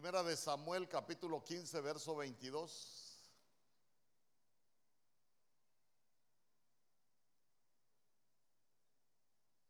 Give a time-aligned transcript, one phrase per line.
[0.00, 3.18] Primera de Samuel capítulo 15, verso 22.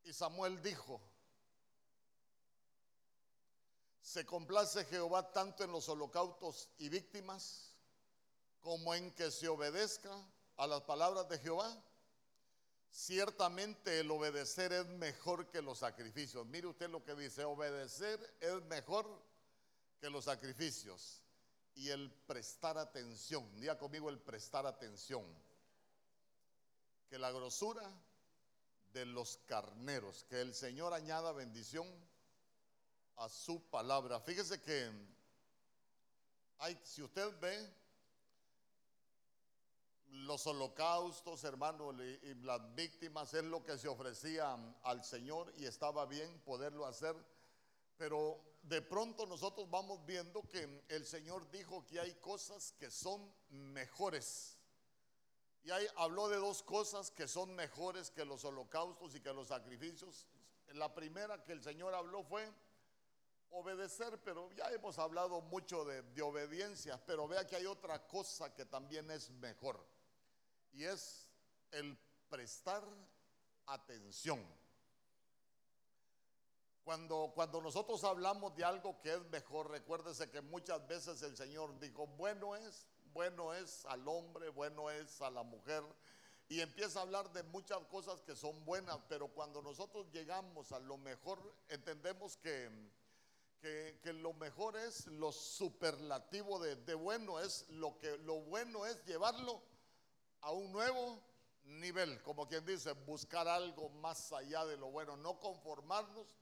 [0.05, 1.01] Y Samuel dijo,
[4.01, 7.75] se complace Jehová tanto en los holocaustos y víctimas
[8.61, 10.17] como en que se obedezca
[10.57, 11.77] a las palabras de Jehová.
[12.89, 16.47] Ciertamente el obedecer es mejor que los sacrificios.
[16.47, 19.29] Mire usted lo que dice, obedecer es mejor
[20.01, 21.23] que los sacrificios.
[21.75, 25.25] Y el prestar atención, diga conmigo el prestar atención.
[27.09, 27.89] Que la grosura
[28.93, 31.87] de los carneros, que el Señor añada bendición
[33.17, 34.21] a su palabra.
[34.21, 34.91] Fíjese que
[36.59, 37.75] hay, si usted ve
[40.09, 46.05] los holocaustos, hermano, y las víctimas es lo que se ofrecía al Señor y estaba
[46.07, 47.15] bien poderlo hacer,
[47.97, 53.33] pero de pronto nosotros vamos viendo que el Señor dijo que hay cosas que son
[53.49, 54.57] mejores.
[55.63, 59.49] Y ahí habló de dos cosas que son mejores que los holocaustos y que los
[59.49, 60.27] sacrificios.
[60.69, 62.51] La primera que el Señor habló fue
[63.51, 68.55] obedecer, pero ya hemos hablado mucho de, de obediencia, pero vea que hay otra cosa
[68.55, 69.85] que también es mejor
[70.73, 71.27] y es
[71.73, 71.99] el
[72.29, 72.85] prestar
[73.67, 74.45] atención.
[76.91, 81.79] Cuando, cuando nosotros hablamos de algo que es mejor, recuérdese que muchas veces el Señor
[81.79, 85.85] dijo, bueno es, bueno es al hombre, bueno es a la mujer,
[86.49, 90.81] y empieza a hablar de muchas cosas que son buenas, pero cuando nosotros llegamos a
[90.81, 91.39] lo mejor,
[91.69, 92.69] entendemos que,
[93.61, 99.05] que, lo mejor es lo superlativo de, de, bueno, es lo que lo bueno es
[99.05, 99.63] llevarlo
[100.41, 101.23] a un nuevo
[101.63, 106.35] nivel, como quien dice, buscar algo más allá de lo bueno, no conformarnos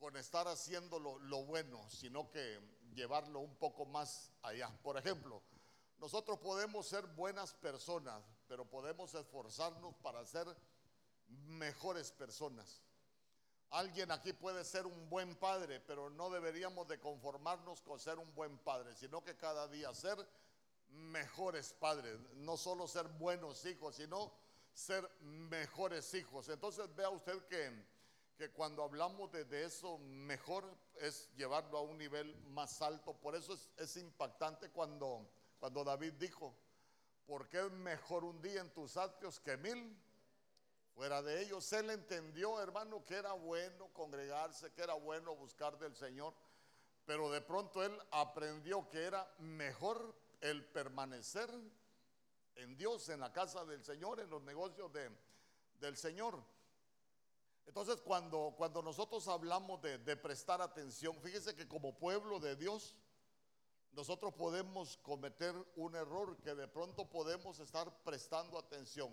[0.00, 2.58] con estar haciendo lo, bueno, sino que
[2.94, 4.68] llevarlo un poco más allá.
[4.82, 5.42] Por ejemplo,
[5.98, 10.46] nosotros podemos ser buenas personas, pero podemos esforzarnos para ser
[11.28, 12.82] mejores personas.
[13.68, 18.34] Alguien aquí puede ser un buen padre, pero no deberíamos de conformarnos con ser un
[18.34, 20.16] buen padre, sino que cada día ser
[20.88, 24.32] mejores padres, no solo ser buenos hijos, sino
[24.72, 26.48] ser mejores hijos.
[26.48, 27.99] Entonces vea usted que,
[28.40, 30.64] que cuando hablamos de, eso, mejor
[30.94, 33.12] es llevarlo a un nivel más alto.
[33.12, 35.28] Por eso es, impactante cuando,
[35.58, 36.56] cuando David dijo,
[37.26, 39.94] porque es mejor un día en tus atrios que mil
[40.94, 41.70] fuera de ellos.
[41.74, 46.32] Él entendió, hermano, que era bueno congregarse, que era bueno buscar del Señor,
[47.04, 51.50] pero de pronto él aprendió que era mejor el permanecer
[52.54, 55.10] en Dios, en la casa del Señor, en los negocios de,
[55.78, 56.42] del Señor.
[57.70, 62.96] Entonces, cuando, cuando nosotros hablamos de, prestar atención, fíjese que como pueblo de Dios,
[63.92, 69.08] nosotros podemos cometer un error que de pronto podemos estar prestando atención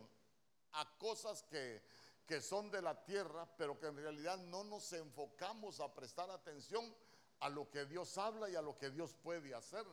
[0.72, 1.84] a cosas que,
[2.26, 6.96] que son de la tierra, pero que en realidad no nos enfocamos a prestar atención
[7.42, 9.86] a lo que Dios habla y a lo que Dios puede hacer.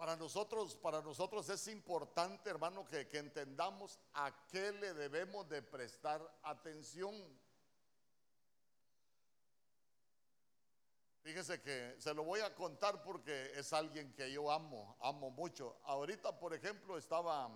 [0.00, 6.26] Para nosotros, para nosotros es importante, hermano, que, entendamos a qué le debemos de prestar
[6.42, 7.14] atención.
[11.22, 15.78] Fíjese que se lo voy a contar porque es alguien que yo amo, amo mucho.
[15.84, 17.50] Ahorita, por ejemplo, estaba,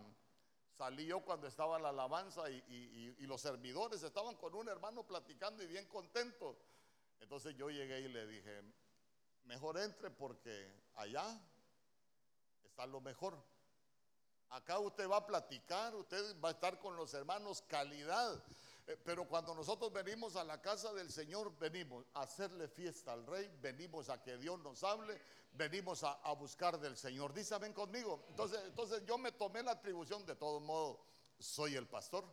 [0.76, 5.62] salí yo cuando estaba la alabanza y, y los servidores estaban con un hermano platicando
[5.62, 6.56] y bien contentos.
[7.20, 8.62] Entonces yo llegué y le dije,
[9.44, 11.41] mejor entre porque allá
[12.64, 13.42] está lo mejor.
[14.50, 18.44] Acá usted va a platicar, usted va a estar con los hermanos calidad.
[18.87, 23.27] Eh, pero cuando nosotros venimos a la casa del Señor, venimos a hacerle fiesta al
[23.27, 25.21] Rey, venimos a que Dios nos hable,
[25.53, 27.33] venimos a, buscar del Señor.
[27.33, 28.27] Dice, ven conmigo.
[28.28, 31.03] Entonces, entonces yo me tomé la atribución, de todo modo,
[31.39, 32.25] soy el pastor.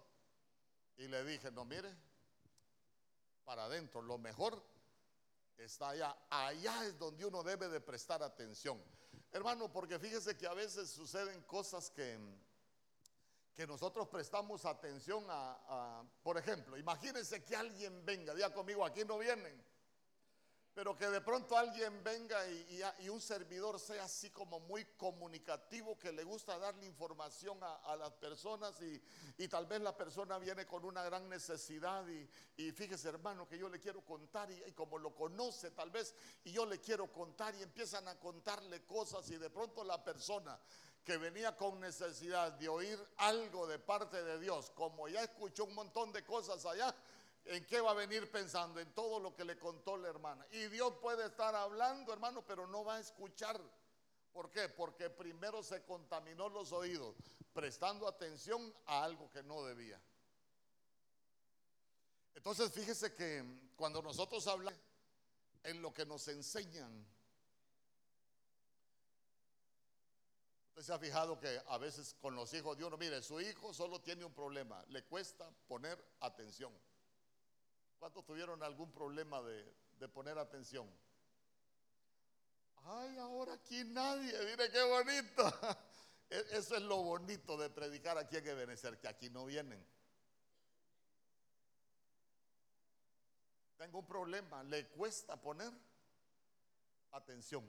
[0.98, 1.96] Y le dije, no, mire,
[3.46, 4.62] para adentro, lo mejor
[5.58, 6.18] está allá.
[6.30, 8.82] Allá es donde uno debe de prestar atención.
[9.32, 12.20] Hermano, porque fíjese que a veces suceden cosas que,
[13.62, 19.20] que nosotros prestamos atención a, por ejemplo, imagínense que alguien venga, diga conmigo, aquí no
[19.20, 19.64] vienen,
[20.74, 26.12] pero que de pronto alguien venga y, un servidor sea así como muy comunicativo, que
[26.12, 31.04] le gusta darle información a, las personas y, tal vez la persona viene con una
[31.04, 35.92] gran necesidad y, fíjese hermano que yo le quiero contar y, como lo conoce tal
[35.92, 36.16] vez
[36.46, 40.60] y yo le quiero contar y empiezan a contarle cosas y de pronto la persona
[41.04, 45.74] que venía con necesidad de oír algo de parte de Dios, como ya escuchó un
[45.74, 46.96] montón de cosas allá,
[47.46, 48.80] ¿En qué va a venir pensando?
[48.80, 50.46] En todo lo que le contó la hermana.
[50.52, 53.60] Y Dios puede estar hablando, hermano, pero no va a escuchar.
[54.32, 54.70] ¿Por qué?
[54.70, 57.16] Porque primero se contaminó los oídos,
[57.54, 60.00] prestando atención a algo que no debía.
[62.36, 63.44] Entonces fíjese que
[63.76, 64.80] cuando nosotros hablamos
[65.64, 67.06] en lo que nos enseñan,
[70.72, 73.74] usted se ha fijado que a veces con los hijos de uno, mire, su hijo
[73.74, 76.74] solo tiene un problema, le cuesta poner atención.
[78.00, 80.90] ¿Cuántos tuvieron algún problema de, poner atención?
[82.86, 85.44] Ay, ahora aquí nadie, mire qué bonito.
[86.34, 89.86] E, eso es lo bonito de predicar aquí en Ebenezer, que aquí no vienen.
[93.76, 95.74] Tengo un problema, le cuesta poner
[97.12, 97.66] atención.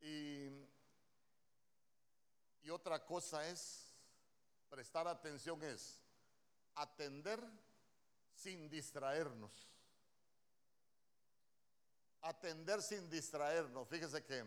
[0.00, 0.48] Y,
[2.62, 3.94] y otra cosa es,
[4.68, 6.00] prestar atención es
[6.74, 7.40] atender
[8.34, 9.68] sin distraernos.
[12.22, 13.88] Atender sin distraernos.
[13.88, 14.44] Fíjese que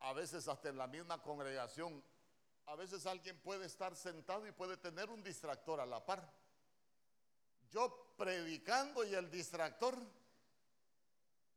[0.00, 2.02] a veces hasta en la misma congregación,
[2.66, 6.32] a veces alguien puede estar sentado y puede tener un distractor a la par.
[7.70, 9.96] Yo predicando y el distractor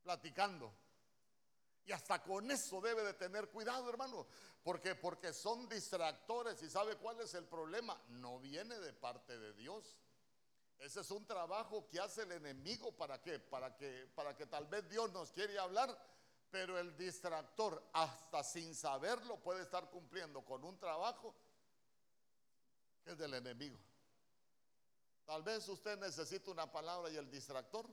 [0.04, 0.74] platicando.
[1.86, 4.26] Y hasta con eso debe de tener cuidado, hermano,
[4.64, 9.54] porque porque son distractores y sabe cuál es el problema, no viene de parte de
[9.54, 9.98] Dios.
[10.80, 13.40] Ese es un trabajo que hace el enemigo para qué?
[13.40, 15.98] Para que, para que tal vez Dios nos quiere hablar,
[16.50, 21.36] pero el distractor, hasta sin saberlo, puede estar cumpliendo con un trabajo
[23.04, 23.78] que es del enemigo.
[25.26, 27.90] Tal vez usted necesita una palabra y el distractor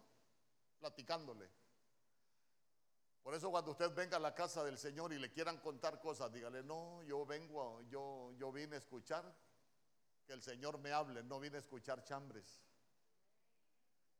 [0.79, 1.49] platicándole.
[3.23, 6.33] Por eso cuando usted venga a la casa del Señor y le quieran contar cosas,
[6.33, 9.31] dígale, no, yo vengo, yo, yo vine a escuchar,
[10.27, 12.63] que el Señor me hable, no vine a escuchar chambres.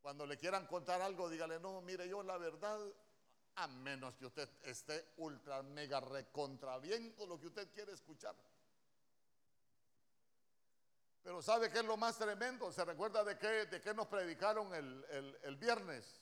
[0.01, 2.79] Cuando le quieran contar algo, dígale, no, mire, yo la verdad,
[3.55, 8.35] a menos que usted esté ultra, mega recontraviendo lo que usted quiere escuchar.
[11.23, 12.71] Pero ¿sabe qué es lo más tremendo?
[12.71, 16.20] ¿Se recuerda de qué, de qué nos predicaron el, el viernes?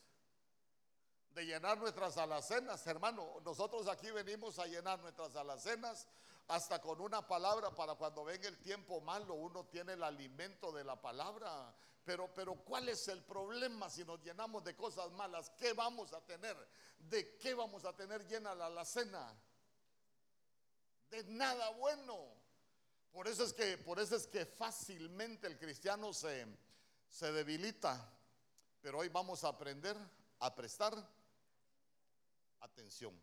[1.34, 3.40] De llenar nuestras alacenas, hermano.
[3.46, 6.08] Nosotros aquí venimos a llenar nuestras alacenas
[6.50, 10.84] hasta con una palabra para cuando venga el tiempo malo, uno tiene el alimento de
[10.84, 11.74] la palabra.
[12.04, 15.52] Pero, pero ¿cuál es el problema si nos llenamos de cosas malas?
[15.52, 16.58] ¿Qué vamos a tener?
[16.98, 19.32] ¿De qué vamos a tener llena la alacena?
[21.12, 22.18] De nada bueno.
[23.12, 26.48] Por eso es que, por eso es que fácilmente el cristiano se,
[27.08, 28.12] se debilita.
[28.82, 29.96] Pero hoy vamos a aprender
[30.40, 30.96] a prestar
[32.60, 33.14] atención.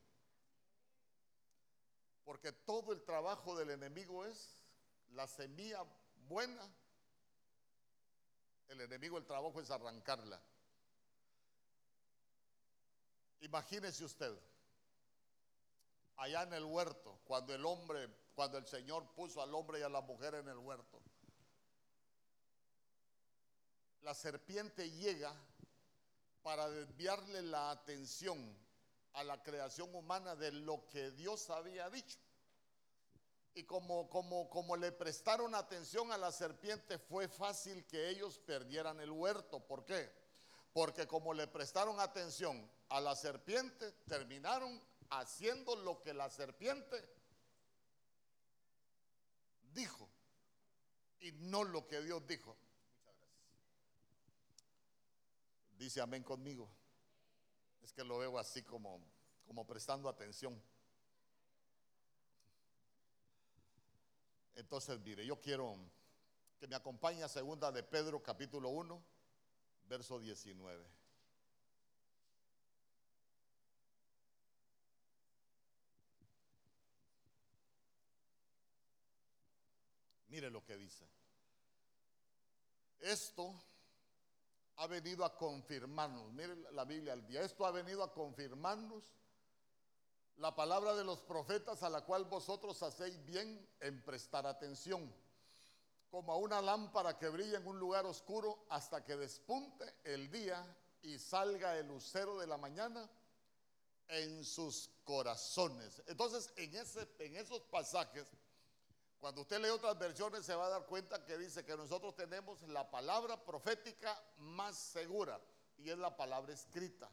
[2.25, 4.63] Porque todo el trabajo del enemigo es
[5.11, 5.85] la semilla
[6.29, 6.69] buena
[8.69, 10.41] el enemigo, el trabajo es arrancarla.
[13.41, 14.37] Imagínese usted,
[16.17, 19.89] allá en el huerto, cuando el hombre, cuando el Señor puso al hombre y a
[19.89, 21.01] la mujer en el huerto,
[24.01, 25.35] la serpiente llega
[26.43, 28.57] para desviarle la atención
[29.17, 32.19] a la creación humana de lo que Dios había dicho.
[33.55, 39.01] Y como, como, como le prestaron atención a la serpiente, fue fácil que ellos perdieran
[39.01, 39.61] el huerto.
[39.61, 40.13] ¿Por qué?
[40.75, 47.03] Porque como le prestaron atención a la serpiente, terminaron haciendo lo que la serpiente
[49.73, 50.11] dijo
[51.21, 52.55] y no lo que Dios dijo.
[55.79, 56.69] Dice amén conmigo.
[57.83, 59.01] Es que lo veo así como,
[59.47, 60.61] como prestando atención.
[64.57, 65.77] Entonces, mire, yo quiero
[66.59, 69.03] que me acompañe a segunda de Pedro capítulo 1,
[69.89, 70.85] verso 19.
[80.29, 81.07] Mire lo que dice.
[83.01, 83.55] Esto
[84.77, 89.05] ha venido a confirmarnos, mire la Biblia al día, esto ha venido a confirmarnos
[90.37, 95.11] la palabra de los profetas a la cual vosotros hacéis bien en prestar atención,
[96.11, 100.65] como a una lámpara que brilla en un lugar oscuro hasta que despunte el día
[101.03, 103.09] y salga el lucero de la mañana
[104.09, 106.03] en sus corazones.
[106.07, 108.29] Entonces, en, ese, en esos pasajes,
[109.19, 112.63] cuando usted lee otras versiones, se va a dar cuenta que dice que nosotros tenemos
[112.69, 115.41] la palabra profética más segura
[115.79, 117.11] y es la palabra escrita.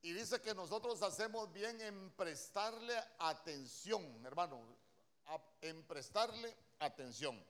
[0.00, 4.60] Y dice que nosotros hacemos bien en prestarle atención, hermano,
[5.60, 7.44] en prestarle atención.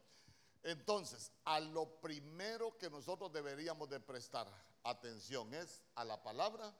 [0.63, 4.49] Entonces, a lo primero que nosotros deberíamos de prestar
[4.83, 6.75] atención es a la palabra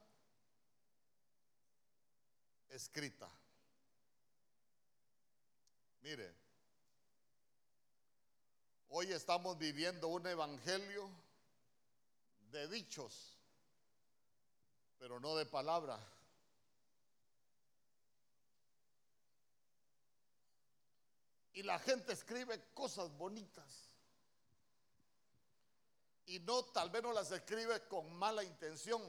[2.69, 3.29] escrita.
[6.01, 6.48] Mire,
[8.89, 11.09] hoy estamos viviendo un evangelio
[12.51, 13.37] de dichos,
[14.97, 15.99] pero no de palabra.
[21.53, 23.89] Y la gente escribe cosas bonitas.
[26.25, 29.01] Y no, tal vez no las escribe con mala intención,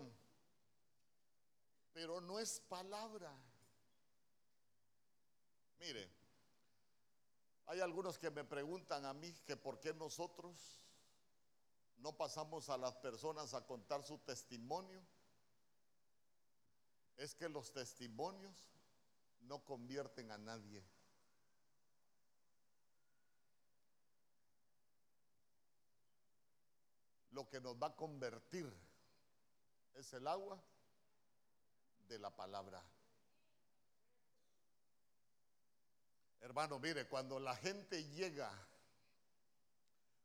[1.93, 3.33] pero no es palabra.
[5.79, 6.20] Mire,
[7.71, 10.85] hay algunos que me preguntan a mí que por qué nosotros
[11.99, 15.01] no pasamos a las personas a contar su testimonio.
[17.17, 18.57] Es que los testimonios
[19.43, 20.85] no convierten a nadie.
[27.31, 28.69] Lo que nos va a convertir
[29.95, 30.61] es el agua
[32.09, 32.83] de la palabra.
[36.41, 38.51] Hermano, mire, cuando la gente llega,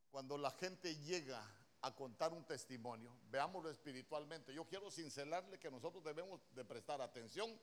[0.09, 1.43] cuando la gente llega
[1.81, 4.53] a contar un testimonio, veámoslo espiritualmente.
[4.53, 7.59] Yo quiero cincelarle que nosotros debemos de prestar atención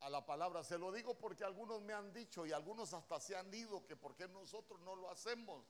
[0.00, 0.64] a la palabra.
[0.64, 3.96] Se lo digo porque algunos me han dicho y algunos hasta se han ido que
[3.96, 5.64] por qué nosotros no lo hacemos.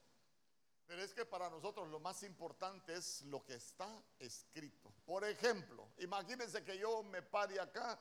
[0.87, 4.93] Pero es que para nosotros lo más importante es lo que está escrito.
[5.05, 8.01] Por ejemplo, imagínense que yo me pare acá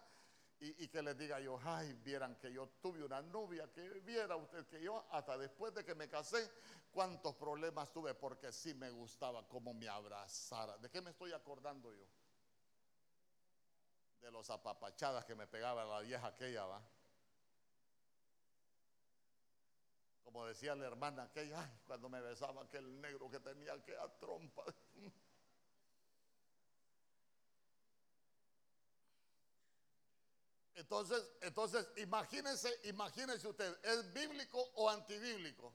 [0.64, 4.68] y, que les diga yo, ay, vieran que yo tuve una novia, que viera usted
[4.68, 6.52] que yo, hasta después de que me casé,
[6.92, 10.78] cuántos problemas tuve porque sí me gustaba cómo me abrazara.
[10.78, 12.06] ¿De qué me estoy acordando yo?
[14.20, 16.82] De los apapachadas que me pegaba la vieja aquella, ¿va?
[20.24, 24.64] Como decía la hermana aquella, ay, cuando me besaba aquel negro que tenía aquella trompa.
[30.76, 35.74] Entonces, entonces, imagínense, imagínense usted, ¿es bíblico o antibíblico?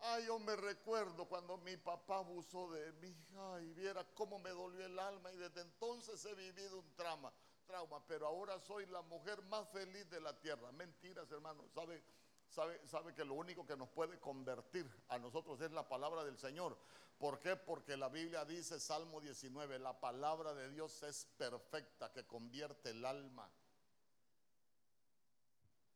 [0.00, 3.14] Ay, yo me recuerdo cuando mi papá abusó de mí.
[3.36, 7.32] Ay, viera cómo me dolió el alma y desde entonces he vivido un trauma,
[7.66, 10.70] trauma, pero ahora soy la mujer más feliz de la tierra.
[10.72, 11.64] Mentiras, hermano.
[11.74, 12.02] ¿Sabe,
[12.48, 16.38] sabe, sabe que lo único que nos puede convertir a nosotros es la palabra del
[16.38, 16.78] Señor.
[17.18, 17.56] ¿Por qué?
[17.56, 23.04] Porque la Biblia dice, Salmo 19, la palabra de Dios es perfecta, que convierte el
[23.04, 23.50] alma.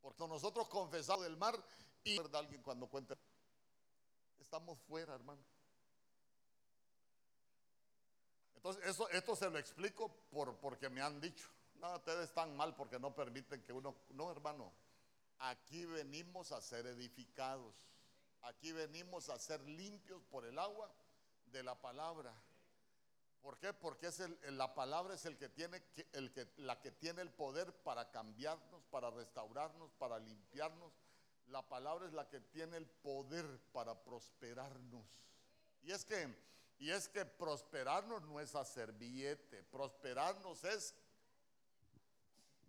[0.03, 1.55] Porque nosotros confesamos del mar
[2.05, 3.17] y alguien cuando cuenta,
[4.41, 5.41] estamos fuera, hermano.
[8.57, 12.75] Entonces, eso, esto se lo explico por, porque me han dicho, no, ustedes están mal
[12.77, 14.73] porque no permiten que uno, no, hermano,
[15.39, 17.75] aquí venimos a ser edificados,
[18.43, 20.93] aquí venimos a ser limpios por el agua
[21.47, 22.33] de la palabra.
[23.43, 23.73] ¿Por qué?
[23.73, 24.23] Porque es
[24.53, 25.83] la palabra es el que tiene
[26.59, 30.93] la que tiene el poder para cambiarnos, para restaurarnos, para limpiarnos.
[31.49, 35.05] La palabra es la que tiene el poder para prosperarnos.
[35.83, 36.33] Y es que,
[36.79, 40.95] y es que prosperarnos no es hacer billete, prosperarnos es,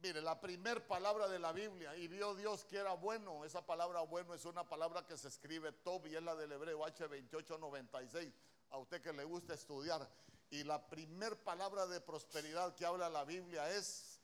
[0.02, 4.02] mire, la primer palabra de la Biblia, y vio Dios que era bueno, esa palabra
[4.02, 8.34] bueno es una palabra que se escribe Tob y es la del hebreo H2896,
[8.72, 10.10] a usted que le gusta estudiar.
[10.54, 14.20] Y la primer palabra de prosperidad que habla la Biblia es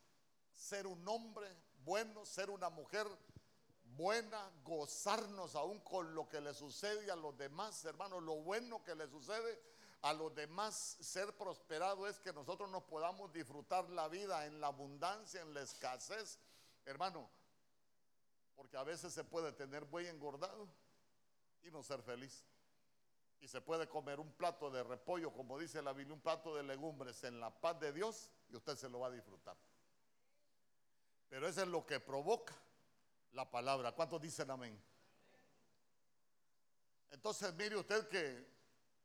[0.53, 1.49] ser un hombre
[1.83, 3.07] bueno, ser una mujer
[3.97, 8.93] buena, gozarnos aún con lo que le sucede a los demás, hermanos, lo bueno que
[8.93, 9.59] le sucede
[10.03, 14.67] a los demás, ser prosperado es que nosotros nos podamos disfrutar la vida en la
[14.67, 16.37] abundancia, en la escasez,
[16.85, 17.27] hermano,
[18.55, 20.69] porque a veces se puede tener buey engordado
[21.63, 22.45] y no ser feliz
[23.41, 26.63] y se puede comer un plato de repollo, como dice la Biblia, un plato de
[26.63, 29.55] legumbres en la paz de Dios y usted se lo va a disfrutar.
[31.29, 32.53] Pero eso es lo que provoca
[33.31, 33.93] la palabra.
[33.93, 34.79] ¿Cuántos dicen amén?
[37.11, 38.47] Entonces mire usted que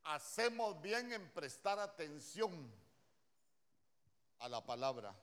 [0.04, 2.72] hacemos bien en prestar atención
[4.38, 5.14] a la palabra.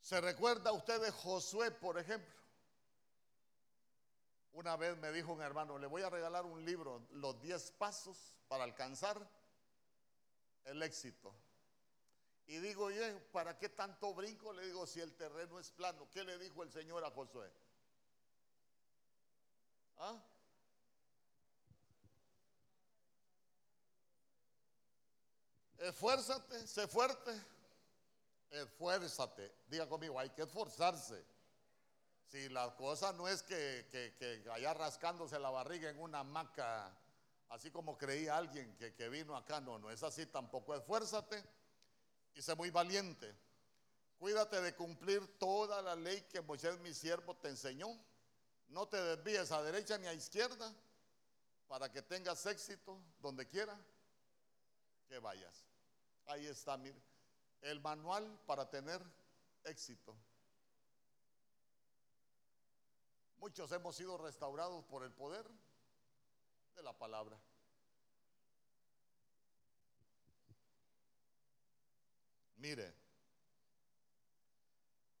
[0.00, 2.39] ¿Se recuerda usted de Josué, por ejemplo?
[4.52, 8.34] Una vez me dijo un hermano, le voy a regalar un libro, Los 10 pasos
[8.48, 9.28] para alcanzar
[10.64, 11.34] el éxito.
[12.46, 14.52] Y digo, oye, ¿para qué tanto brinco?
[14.52, 16.08] Le digo, si el terreno es plano.
[16.10, 17.48] ¿Qué le dijo el Señor a Josué?
[19.98, 20.20] ¿Ah?
[25.78, 27.40] Esfuérzate, sé fuerte.
[28.50, 29.54] Esfuérzate.
[29.68, 31.24] Diga conmigo, hay que esforzarse.
[32.30, 36.96] Si la cosa no es que, que, que vaya rascándose la barriga en una hamaca,
[37.48, 40.72] así como creía alguien que, que vino acá, no, no es así tampoco.
[40.76, 41.42] Esfuérzate
[42.34, 43.34] y sé muy valiente.
[44.16, 47.88] Cuídate de cumplir toda la ley que Moisés, mi siervo, te enseñó.
[48.68, 50.72] No te desvíes a derecha ni a izquierda
[51.66, 53.76] para que tengas éxito donde quiera
[55.08, 55.64] que vayas.
[56.26, 57.02] Ahí está, mire,
[57.62, 59.02] el manual para tener
[59.64, 60.14] éxito.
[63.40, 65.48] Muchos hemos sido restaurados por el poder
[66.74, 67.40] de la palabra.
[72.56, 72.94] Mire,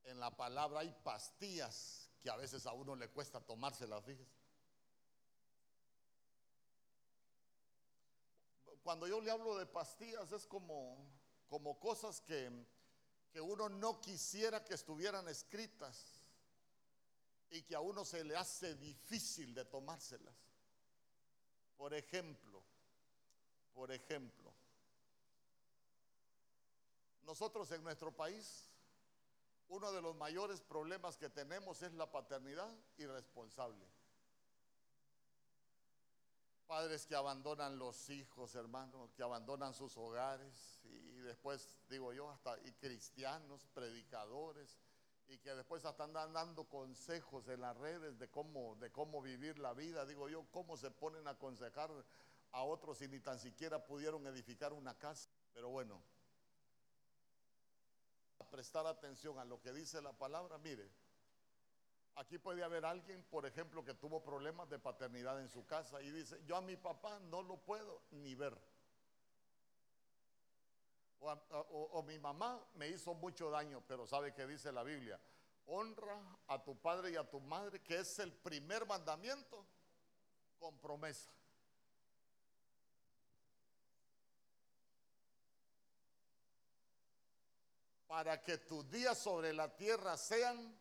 [0.04, 4.30] en la palabra hay pastillas que a veces a uno le cuesta tomárselas, fíjese.
[8.82, 11.10] Cuando yo le hablo de pastillas es como,
[11.48, 12.66] como cosas que,
[13.32, 16.19] que uno no quisiera que estuvieran escritas
[17.50, 20.34] y que a uno se le hace difícil de tomárselas.
[21.76, 22.62] Por ejemplo,
[23.74, 24.52] por ejemplo,
[27.22, 28.68] nosotros en nuestro país,
[29.68, 33.86] uno de los mayores problemas que tenemos es la paternidad irresponsable.
[36.66, 42.58] Padres que abandonan los hijos, hermanos, que abandonan sus hogares y después, digo yo, hasta
[42.60, 44.78] y cristianos, predicadores,
[45.30, 49.58] y que después hasta andan dando consejos en las redes de cómo, de cómo vivir
[49.60, 50.04] la vida.
[50.04, 51.90] Digo yo, cómo se ponen a aconsejar
[52.50, 55.30] a otros y ni tan siquiera pudieron edificar una casa.
[55.54, 56.02] Pero bueno,
[58.50, 60.90] prestar atención a lo que dice la palabra, mire,
[62.16, 66.10] aquí puede haber alguien, por ejemplo, que tuvo problemas de paternidad en su casa y
[66.10, 68.58] dice, yo a mi papá no lo puedo ni ver.
[71.20, 75.20] O, mi mamá me hizo mucho daño, pero sabe que dice la Biblia,
[75.66, 79.66] honra a tu padre y a tu madre, que es el primer mandamiento
[80.58, 81.30] con promesa.
[88.06, 90.76] para que tus días sobre la tierra sean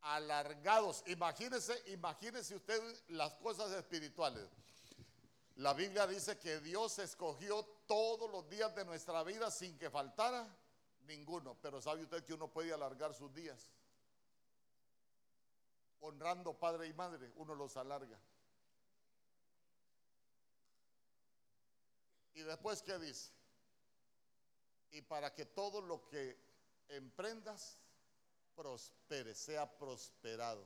[0.00, 1.02] alargados.
[1.06, 4.48] Imagínese, imagínese usted las cosas espirituales.
[5.56, 10.46] La Biblia dice que Dios escogió todos los días de nuestra vida sin que faltara
[11.00, 11.56] ninguno.
[11.60, 13.70] Pero sabe usted que uno puede alargar sus días.
[16.00, 18.18] Honrando padre y madre, uno los alarga.
[22.34, 23.32] Y después, ¿qué dice?
[24.94, 26.38] y para que todo lo que
[26.88, 27.80] emprendas
[28.54, 30.64] prospere, sea prosperado.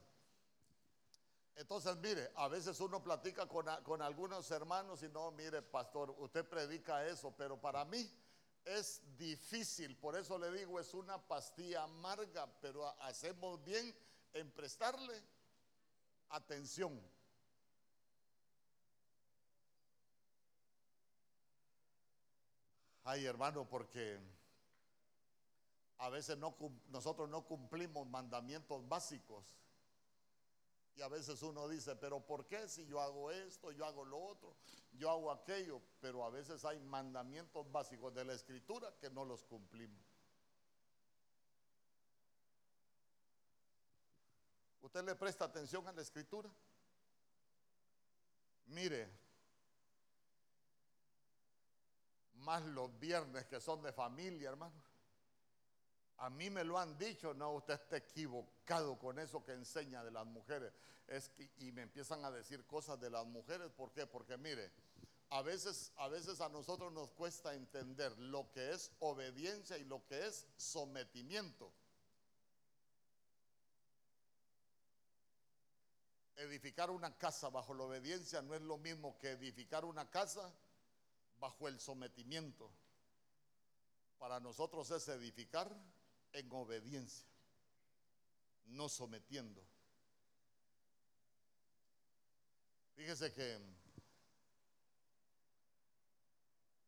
[1.59, 6.49] Entonces, mire, a veces uno platica con, con, algunos hermanos y no, mire, pastor, usted
[6.49, 8.09] predica eso, pero para mí
[8.65, 13.93] es difícil, por eso le digo, es una pastilla amarga, pero hacemos bien
[14.35, 15.21] en prestarle
[16.29, 17.03] atención.
[23.03, 24.21] Ay, hermano, porque
[25.97, 26.55] a veces no,
[26.91, 29.59] nosotros no cumplimos mandamientos básicos.
[30.99, 34.19] Y a veces uno dice, pero ¿por qué si yo hago esto, yo hago lo
[34.19, 34.57] otro,
[34.95, 35.81] yo hago aquello?
[36.01, 40.05] Pero a veces hay mandamientos básicos de la escritura que no los cumplimos.
[44.81, 46.51] ¿Usted le presta atención a la escritura?
[48.67, 49.09] Mire,
[52.33, 54.88] más los viernes que son de familia, hermano.
[56.19, 60.11] A mí me lo han dicho, no, usted está equivocado con eso que enseña de
[60.11, 60.73] las mujeres.
[61.59, 64.07] Y me empiezan a decir cosas de las mujeres, ¿por qué?
[64.07, 64.73] Porque mire,
[65.31, 70.05] a veces, a veces a nosotros nos cuesta entender lo que es obediencia y lo
[70.07, 71.73] que es sometimiento.
[76.37, 80.53] Edificar una casa bajo la obediencia no es lo mismo que edificar una casa
[81.39, 82.71] bajo el sometimiento.
[84.19, 85.71] Para nosotros es edificar
[86.39, 87.27] en obediencia,
[88.67, 89.65] no sometiendo.
[92.95, 93.61] Fíjese que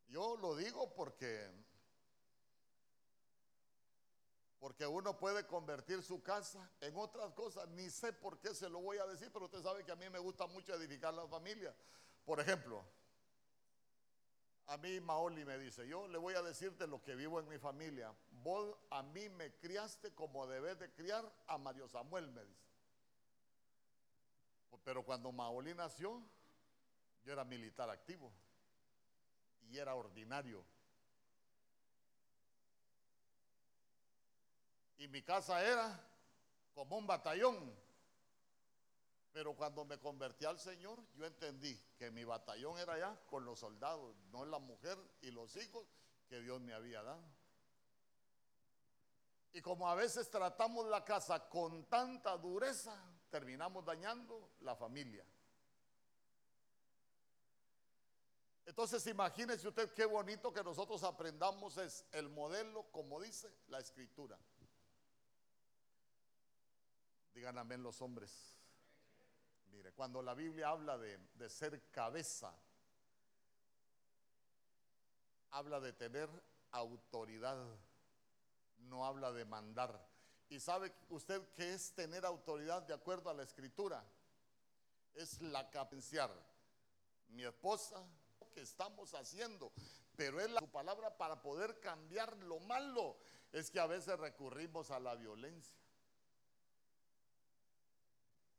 [0.08, 1.50] yo lo digo porque
[4.60, 7.66] porque uno puede convertir su casa en otras cosas.
[7.70, 10.08] Ni sé por qué se lo voy a decir, pero usted sabe que a mí
[10.10, 11.74] me gusta mucho edificar la familia.
[12.26, 12.84] Por ejemplo,
[14.66, 17.58] a mí Maoli me dice, yo le voy a decirte lo que vivo en mi
[17.58, 18.14] familia.
[18.42, 22.70] Vos a mí me criaste como debes de criar a Mario Samuel, me dice.
[24.84, 26.22] Pero cuando Maoli nació,
[27.22, 28.32] yo era militar activo
[29.68, 30.64] y era ordinario.
[34.96, 35.98] Y mi casa era
[36.74, 37.74] como un batallón.
[39.32, 43.60] Pero cuando me convertí al Señor, yo entendí que mi batallón era ya con los
[43.60, 45.86] soldados, no la mujer y los hijos
[46.28, 47.39] que Dios me había dado.
[49.52, 52.96] Y como a veces tratamos la casa con tanta dureza,
[53.30, 55.24] terminamos dañando la familia.
[58.64, 64.38] Entonces imagínese usted qué bonito que nosotros aprendamos es el modelo, como dice la escritura.
[67.34, 68.56] Digan amén los hombres.
[69.72, 72.54] Mire, cuando la Biblia habla de, de ser cabeza,
[75.50, 76.28] habla de tener
[76.70, 77.58] autoridad,
[78.82, 80.08] no habla de mandar.
[80.48, 84.04] ¿Y sabe usted qué es tener autoridad de acuerdo a la escritura?
[85.14, 86.30] Es la capenciar.
[87.28, 88.04] Mi esposa,
[88.52, 89.72] que estamos haciendo,
[90.16, 93.16] pero es la, su palabra para poder cambiar lo malo.
[93.52, 95.78] Es que a veces recurrimos a la violencia.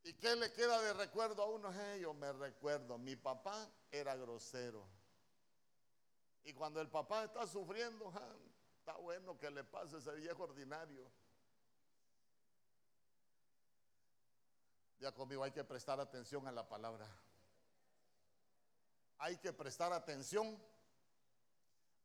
[0.03, 1.71] ¿Y qué le queda de recuerdo a uno?
[1.99, 4.87] yo me recuerdo, mi papá era grosero.
[6.43, 8.11] Y cuando el papá está sufriendo,
[8.91, 11.09] está bueno que le pase ese viejo ordinario.
[14.99, 17.07] Ya conmigo hay que prestar atención a la palabra.
[19.19, 20.61] Hay que prestar atención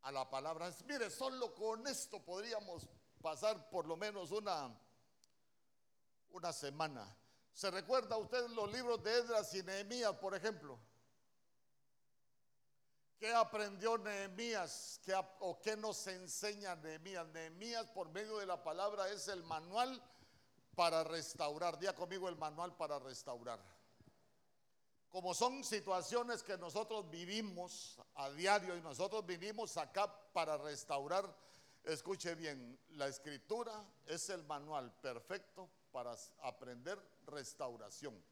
[0.02, 0.72] a la palabra.
[0.86, 2.88] Mire, solo con esto podríamos
[3.20, 4.72] pasar por lo menos una,
[6.30, 7.16] una semana.
[7.52, 10.78] ¿Se recuerda usted los libros de Edras y Nehemías, por ejemplo?
[13.18, 15.00] ¿Qué aprendió Nehemías?
[15.02, 17.26] ¿Qué, ¿O qué nos enseña Nehemías?
[17.28, 20.02] Nehemías por medio de la palabra es el manual
[20.74, 21.78] para restaurar.
[21.78, 23.58] Día conmigo el manual para restaurar.
[25.08, 31.34] Como son situaciones que nosotros vivimos a diario y nosotros vivimos acá para restaurar,
[31.84, 38.22] escuche bien, la escritura es el manual perfecto para aprender restauración.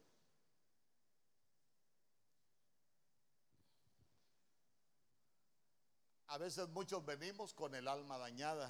[6.35, 8.69] A veces muchos venimos con el alma dañada.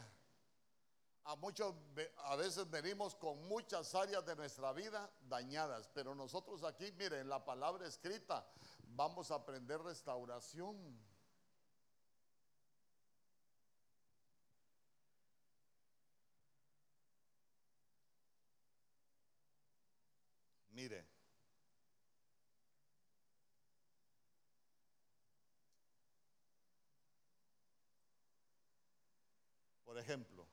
[1.23, 1.73] A muchos
[2.17, 7.43] a veces venimos con muchas áreas de nuestra vida dañadas, pero nosotros aquí, miren, la
[7.43, 8.47] palabra escrita,
[8.89, 10.77] vamos a aprender restauración.
[20.69, 21.15] Mire.
[29.94, 30.47] Por ejemplo,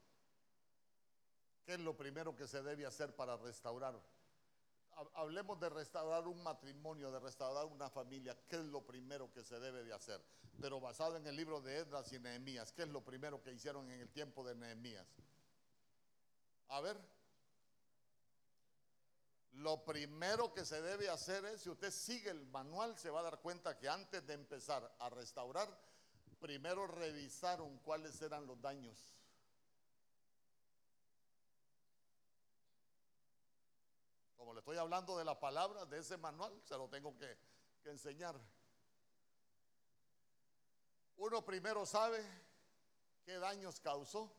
[1.63, 4.01] ¿qué es lo primero que se debe hacer para restaurar?
[5.15, 8.37] Hablemos de restaurar un matrimonio, de restaurar una familia.
[8.47, 10.23] ¿Qué es lo primero que se debe de hacer?
[10.59, 12.71] Pero basado en el libro de Edras y Nehemías.
[12.71, 15.07] ¿Qué es lo primero que hicieron en el tiempo de Nehemías?
[16.69, 16.97] A ver.
[19.53, 23.23] Lo primero que se debe hacer es, si usted sigue el manual, se va a
[23.23, 25.69] dar cuenta que antes de empezar a restaurar,
[26.39, 29.13] primero revisaron cuáles eran los daños.
[34.43, 37.37] Como le estoy hablando de la palabra, de ese manual, se lo tengo que,
[37.81, 38.35] que enseñar.
[41.15, 42.21] Uno primero sabe
[43.23, 44.35] qué daños causó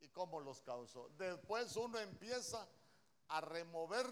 [0.00, 1.08] y cómo los causó.
[1.16, 2.68] Después uno empieza
[3.28, 4.06] a remover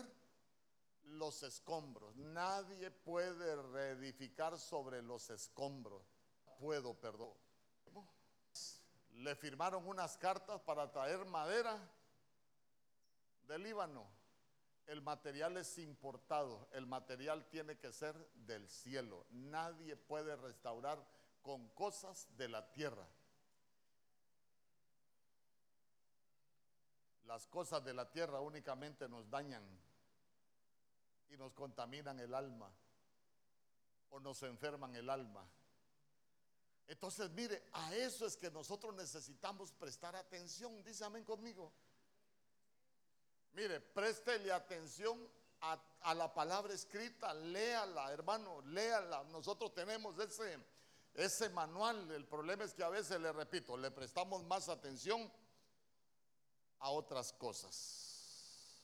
[1.02, 2.16] los escombros.
[2.16, 6.02] Nadie puede reedificar sobre los escombros.
[6.58, 7.34] Puedo, perdón.
[9.10, 11.78] Le firmaron unas cartas para traer madera
[13.42, 14.15] del Líbano.
[14.86, 19.26] El material es importado, el material tiene que ser del cielo.
[19.30, 21.04] Nadie puede restaurar
[21.42, 23.06] con cosas de la tierra.
[27.24, 29.64] Las cosas de la tierra únicamente nos dañan
[31.28, 32.70] y nos contaminan el alma
[34.10, 35.44] o nos enferman el alma.
[36.86, 40.84] Entonces, mire, a eso es que nosotros necesitamos prestar atención.
[40.84, 41.72] Dice amén conmigo.
[43.56, 45.18] Mire, préstele atención
[45.62, 49.24] a, la palabra escrita, léala, hermano, léala.
[49.24, 50.58] Nosotros tenemos ese,
[51.14, 52.10] ese manual.
[52.10, 55.32] El problema es que a veces, le repito, le prestamos más atención
[56.80, 58.82] a otras cosas.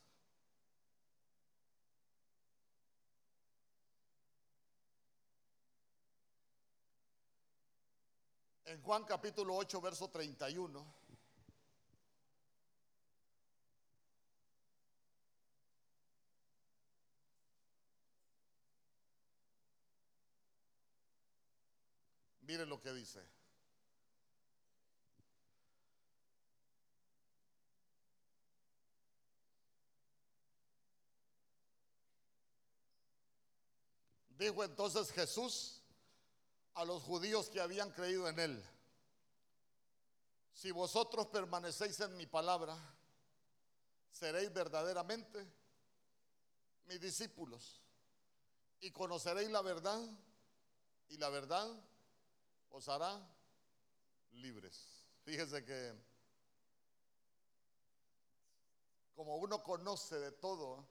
[8.64, 11.01] En Juan capítulo 8, verso 31.
[22.52, 23.18] Miren lo que dice.
[34.36, 35.80] Dijo entonces Jesús
[36.74, 38.64] a los judíos que habían creído en él,
[40.52, 42.76] si vosotros permanecéis en mi palabra,
[44.10, 45.50] seréis verdaderamente
[46.84, 47.80] mis discípulos
[48.82, 50.06] y conoceréis la verdad
[51.08, 51.66] y la verdad
[52.72, 53.20] os hará
[54.32, 55.06] libres.
[55.24, 55.94] Fíjese que
[59.14, 60.88] como uno conoce de todo,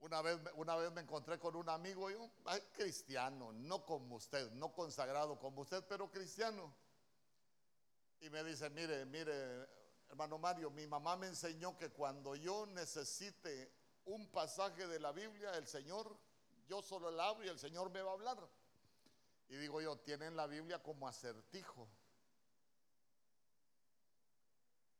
[0.00, 2.30] una vez, una vez me encontré con un amigo, yo,
[2.72, 6.74] cristiano, no como usted, no consagrado como usted, pero cristiano.
[8.20, 9.68] Y me dice, mire, mire,
[10.08, 13.72] hermano Mario, mi mamá me enseñó que cuando yo necesite
[14.04, 16.16] un pasaje de la Biblia, el Señor,
[16.68, 18.38] yo solo la abro y el Señor me va a hablar.
[19.48, 21.88] Y digo yo, tienen la Biblia como acertijo.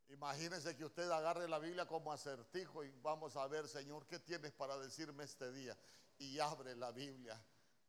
[0.08, 4.52] Imagínense que usted agarre la Biblia como acertijo y vamos a ver, Señor, ¿qué tienes
[4.52, 5.76] para decirme este día?
[6.18, 7.38] Y abre la Biblia.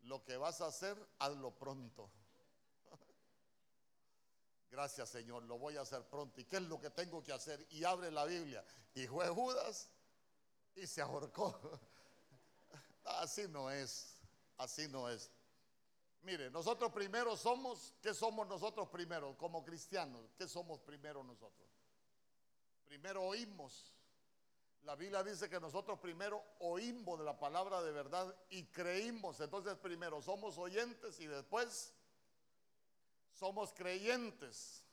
[0.02, 2.12] Lo que vas a hacer, hazlo pronto.
[4.70, 6.42] Gracias, Señor, lo voy a hacer pronto.
[6.42, 7.66] ¿Y qué es lo que tengo que hacer?
[7.70, 8.66] Y abre la Biblia.
[8.94, 9.90] Y fue Judas
[10.76, 11.80] y se ahorcó.
[13.18, 14.16] Así no es,
[14.58, 15.32] así no es.
[16.22, 19.38] Mire, nosotros primero somos, ¿qué somos nosotros primero?
[19.38, 21.68] Como cristianos, ¿qué somos primero nosotros?
[22.86, 23.94] Primero oímos.
[24.84, 29.40] La Biblia dice que nosotros primero oímos de la palabra de verdad y creímos.
[29.40, 31.94] Entonces primero somos oyentes y después
[33.34, 34.84] somos creyentes.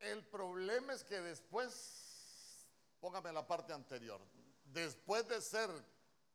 [0.00, 2.66] El problema es que después,
[3.00, 4.20] póngame la parte anterior,
[4.64, 5.70] después de ser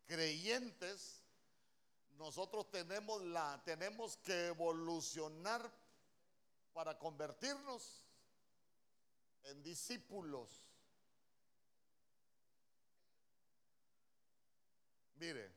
[0.09, 1.21] creyentes,
[2.17, 5.71] nosotros tenemos, la, tenemos que evolucionar
[6.73, 8.07] para convertirnos
[9.43, 10.65] en discípulos.
[15.17, 15.51] Mire,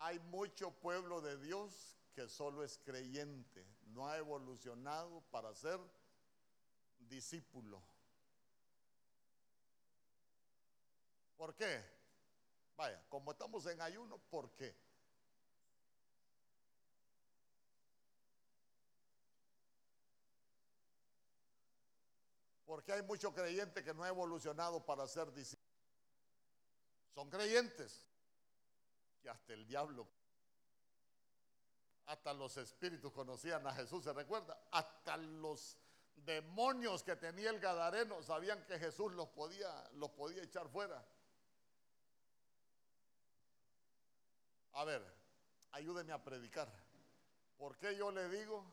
[0.00, 5.80] hay mucho pueblo de Dios que solo es creyente, no ha evolucionado para ser
[6.98, 7.82] discípulo.
[11.38, 11.95] ¿Por qué?
[12.76, 14.76] Vaya, como estamos en ayuno, ¿por qué?
[22.66, 25.66] Porque hay muchos creyentes que no han evolucionado para ser discípulos.
[27.14, 28.06] Son creyentes
[29.22, 30.06] que hasta el diablo,
[32.04, 34.60] hasta los espíritus conocían a Jesús, ¿se recuerda?
[34.70, 35.78] Hasta los
[36.16, 41.02] demonios que tenía el Gadareno sabían que Jesús los podía, los podía echar fuera.
[44.76, 45.02] A ver,
[45.72, 46.72] ayúdeme a predicar.
[47.56, 48.64] ¿Por qué yo le digo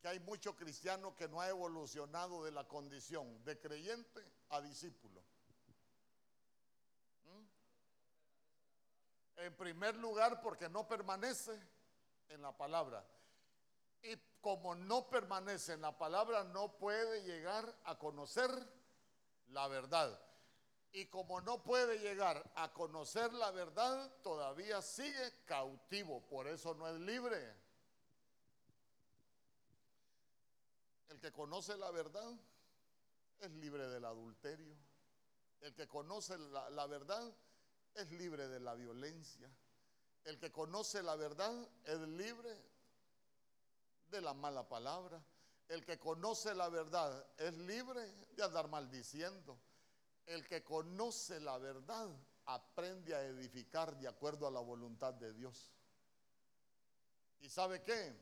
[0.00, 5.22] que hay mucho cristiano que no ha evolucionado de la condición de creyente a discípulo.
[7.24, 7.44] ¿Mm?
[9.42, 11.58] En primer lugar, porque no permanece
[12.28, 13.04] en la palabra.
[14.02, 18.50] Y como no permanece en la palabra, no puede llegar a conocer
[19.48, 20.20] la verdad.
[20.92, 26.20] Y como no puede llegar a conocer la verdad, todavía sigue cautivo.
[26.28, 27.54] Por eso no es libre.
[31.10, 32.32] El que conoce la verdad
[33.40, 34.76] es libre del adulterio.
[35.60, 37.34] El que conoce la, verdad
[37.94, 39.50] es libre de la violencia.
[40.24, 41.52] El que conoce la verdad
[41.84, 42.56] es libre
[44.10, 45.22] de la mala palabra.
[45.68, 48.00] El que conoce la verdad es libre
[48.36, 49.58] de andar maldiciendo.
[50.28, 52.08] El que conoce la verdad
[52.44, 55.72] aprende a edificar de acuerdo a la voluntad de Dios.
[57.40, 58.14] ¿Y sabe qué?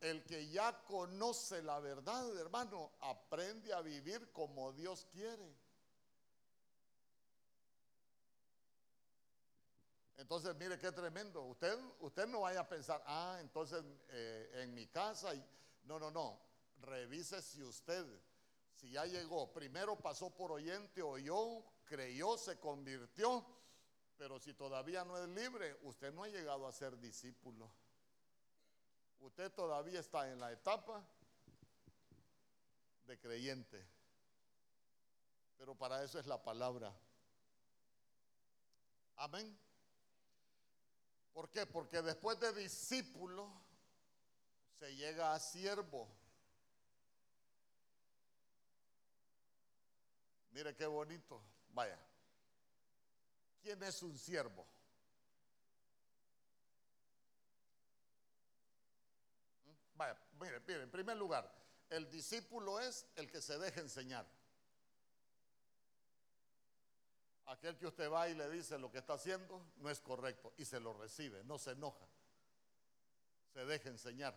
[0.00, 5.56] El que ya conoce la verdad, hermano, aprende a vivir como Dios quiere.
[10.16, 11.42] Entonces, mire qué tremendo.
[11.42, 15.32] Usted, usted no vaya a pensar, ah, entonces eh, en mi casa.
[15.82, 16.40] No, no, no.
[16.80, 18.06] Revise si usted,
[18.74, 23.44] si ya llegó, primero pasó por oyente, oyó, creyó, se convirtió.
[24.16, 27.70] Pero si todavía no es libre, usted no ha llegado a ser discípulo.
[29.20, 31.04] Usted todavía está en la etapa
[33.06, 33.86] de creyente.
[35.56, 36.94] Pero para eso es la palabra.
[39.16, 39.58] Amén.
[41.32, 41.66] ¿Por qué?
[41.66, 43.50] Porque después de discípulo
[44.78, 46.08] se llega a siervo.
[50.54, 51.42] Mire qué bonito.
[51.70, 51.98] Vaya.
[53.60, 54.66] ¿Quién es un siervo?
[59.96, 61.50] Vaya, mire, mire, en primer lugar,
[61.90, 64.26] el discípulo es el que se deja enseñar.
[67.46, 70.64] Aquel que usted va y le dice lo que está haciendo no es correcto y
[70.64, 72.06] se lo recibe, no se enoja,
[73.52, 74.34] se deja enseñar.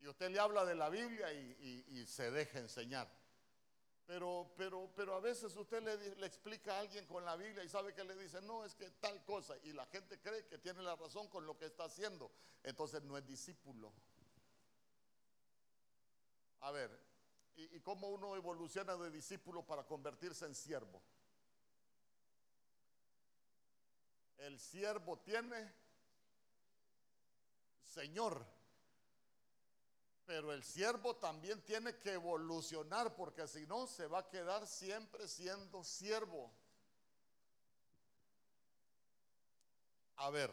[0.00, 3.08] Y usted le habla de la Biblia y, se deja enseñar.
[4.08, 7.92] Pero, pero, pero a veces usted le, explica a alguien con la Biblia y sabe
[7.92, 9.54] que le dice, no, es que tal cosa.
[9.64, 12.32] Y la gente cree que tiene la razón con lo que está haciendo.
[12.62, 13.92] Entonces no es discípulo.
[16.60, 16.98] A ver,
[17.54, 21.02] ¿y, y cómo uno evoluciona de discípulo para convertirse en siervo?
[24.38, 25.70] El siervo tiene
[27.84, 28.57] Señor.
[30.28, 35.26] Pero el siervo también tiene que evolucionar porque si no se va a quedar siempre
[35.26, 36.52] siendo siervo.
[40.16, 40.52] A ver,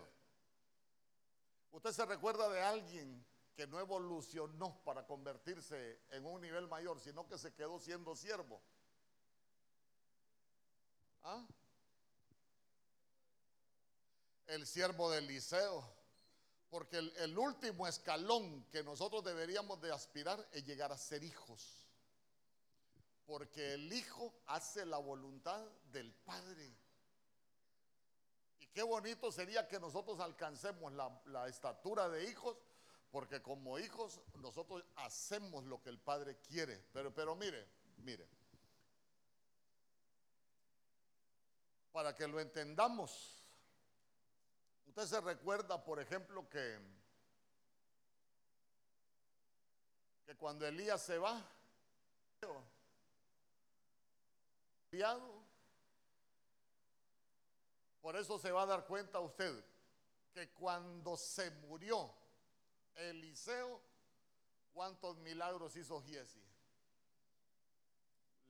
[1.73, 7.27] ¿usted se recuerda de alguien que no evolucionó para convertirse en un nivel mayor, sino
[7.27, 8.61] que se quedó siendo siervo?
[11.21, 11.45] ¿Ah?
[14.47, 15.94] El siervo de Eliseo.
[16.75, 21.87] Porque el, último escalón que nosotros deberíamos de aspirar es llegar a ser hijos.
[23.25, 26.75] Porque el hijo hace la voluntad del Padre.
[28.59, 32.57] Y qué bonito sería que nosotros alcancemos la, la estatura de hijos,
[33.09, 36.83] porque como hijos nosotros hacemos lo que el Padre quiere.
[36.91, 37.65] Pero, pero mire,
[37.99, 38.27] mire.
[41.93, 43.44] Para que lo entendamos,
[44.85, 46.79] Usted se recuerda, por ejemplo, que,
[50.37, 51.43] cuando Elías se va,
[58.01, 59.63] por eso se va a dar cuenta usted
[60.33, 62.13] que cuando se murió
[62.95, 63.81] Eliseo,
[64.73, 66.41] ¿cuántos milagros hizo Giesi?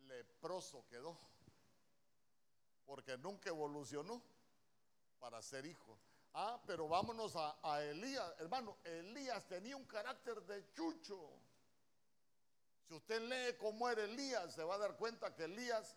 [0.07, 1.17] Leproso quedó,
[2.85, 4.21] porque nunca evolucionó
[5.19, 5.97] para ser hijo.
[6.37, 8.35] Ah, pero vámonos a, Elías.
[8.39, 11.31] Hermano, Elías tenía un carácter de chucho.
[12.85, 15.95] Si usted lee cómo era Elías, se va a dar cuenta que Elías,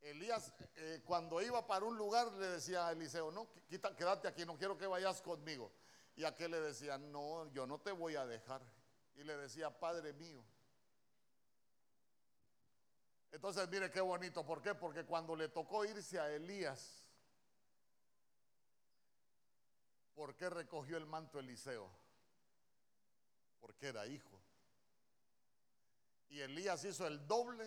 [0.00, 4.46] Elías eh, cuando iba para un lugar le decía a Eliseo, no, quita, quédate aquí,
[4.46, 5.70] no quiero que vayas conmigo.
[6.16, 8.62] Y aquel le decía, no, yo no te voy a dejar.
[9.16, 10.42] Y le decía, Padre mío.
[13.32, 14.46] Entonces, mire qué bonito.
[14.46, 14.74] ¿Por qué?
[14.74, 17.07] Porque cuando le tocó irse a Elías,
[20.18, 21.88] ¿Por qué recogió el manto Eliseo?
[23.60, 24.36] Porque era hijo.
[26.28, 27.64] Y Elías hizo el doble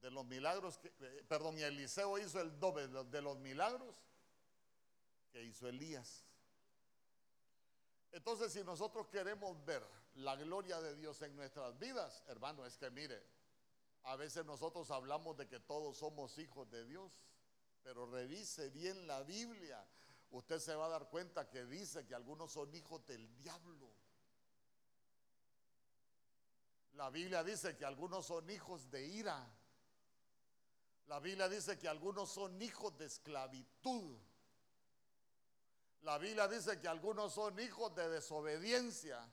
[0.00, 3.96] de los milagros que, eh, perdón, y Eliseo hizo el doble de los milagros
[5.32, 6.24] que hizo Elías.
[8.12, 12.88] Entonces, si nosotros queremos ver la gloria de Dios en nuestras vidas, hermano, es que
[12.88, 13.20] mire,
[14.04, 17.10] a veces nosotros hablamos de que todos somos hijos de Dios,
[17.82, 19.84] pero revise bien la Biblia
[20.30, 23.90] usted se va a dar cuenta que dice que algunos son hijos del diablo.
[26.92, 29.48] La Biblia dice que algunos son hijos de ira.
[31.06, 34.18] La Biblia dice que algunos son hijos de esclavitud.
[36.02, 39.26] La Biblia dice que algunos son hijos de desobediencia.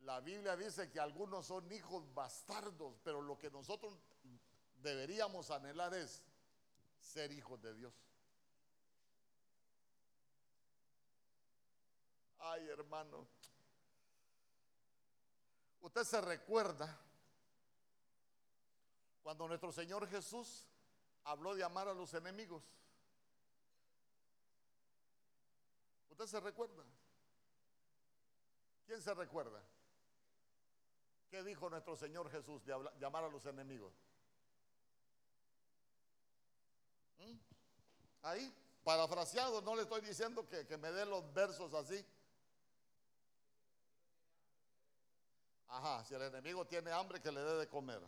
[0.00, 3.96] La Biblia dice que algunos son hijos bastardos, pero lo que nosotros
[4.76, 6.22] deberíamos anhelar es
[7.00, 7.94] ser hijos de Dios.
[12.50, 13.26] Ay, hermano.
[15.80, 16.98] Usted se recuerda
[19.22, 20.64] cuando nuestro Señor Jesús
[21.24, 22.62] habló de amar a los enemigos.
[26.08, 26.84] ¿Usted se recuerda?
[28.86, 29.62] ¿Quién se recuerda?
[31.30, 32.72] ¿Qué dijo nuestro Señor Jesús de,
[33.04, 33.92] amar a los enemigos?
[37.18, 37.36] ¿Mm?
[38.22, 42.02] Ahí, parafraseado, no le estoy diciendo que, que me dé los versos así.
[45.68, 48.00] Ajá, si el enemigo tiene hambre, que le dé de comer.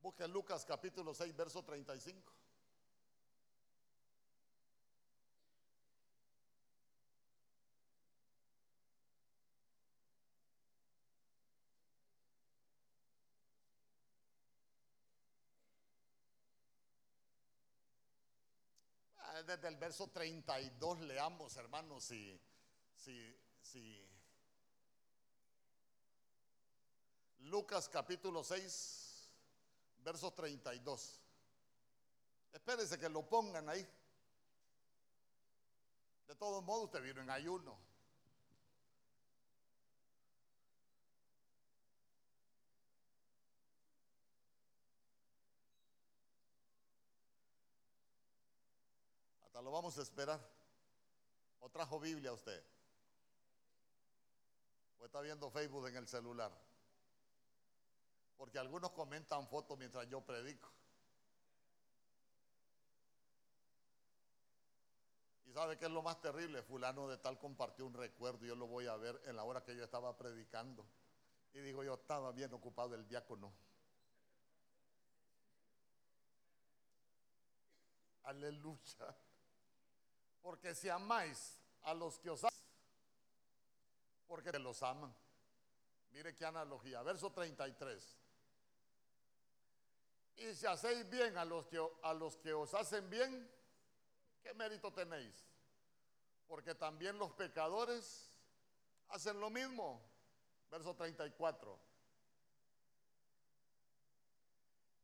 [0.00, 2.32] Busque Lucas capítulo 6, verso 35.
[19.46, 22.40] Desde el verso 32 leamos, hermanos, si,
[22.96, 24.08] si, si,
[27.40, 29.28] Lucas capítulo 6,
[29.98, 31.20] verso 32.
[32.52, 33.86] Espérese que lo pongan ahí.
[36.26, 37.76] De todos modos, usted vino en ayuno.
[49.64, 50.38] Lo vamos a esperar.
[51.60, 52.62] ¿O trajo Biblia usted?
[54.98, 56.52] ¿O está viendo Facebook en el celular?
[58.36, 60.70] Porque algunos comentan fotos mientras yo predico.
[65.46, 66.62] ¿Y sabe qué es lo más terrible?
[66.62, 69.74] Fulano de tal compartió un recuerdo yo lo voy a ver en la hora que
[69.74, 70.84] yo estaba predicando.
[71.54, 73.50] Y digo, yo estaba bien ocupado el diácono.
[78.24, 79.16] Aleluya.
[80.44, 82.52] Porque si amáis a los que os aman,
[84.26, 85.16] porque los aman.
[86.10, 87.02] Mire qué analogía.
[87.02, 88.18] Verso 33.
[90.36, 93.50] Y si hacéis bien a los que, a los que os hacen bien,
[94.42, 95.46] ¿qué mérito tenéis?
[96.46, 98.30] Porque también los pecadores
[99.08, 100.02] hacen lo mismo.
[100.68, 101.93] Verso 34.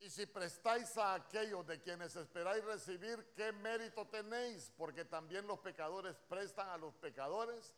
[0.01, 4.73] Y si prestáis a aquellos de quienes esperáis recibir, ¿qué mérito tenéis?
[4.77, 7.75] Porque también los pecadores prestan a los pecadores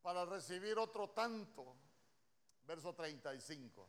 [0.00, 1.76] para recibir otro tanto.
[2.64, 3.86] Verso 35.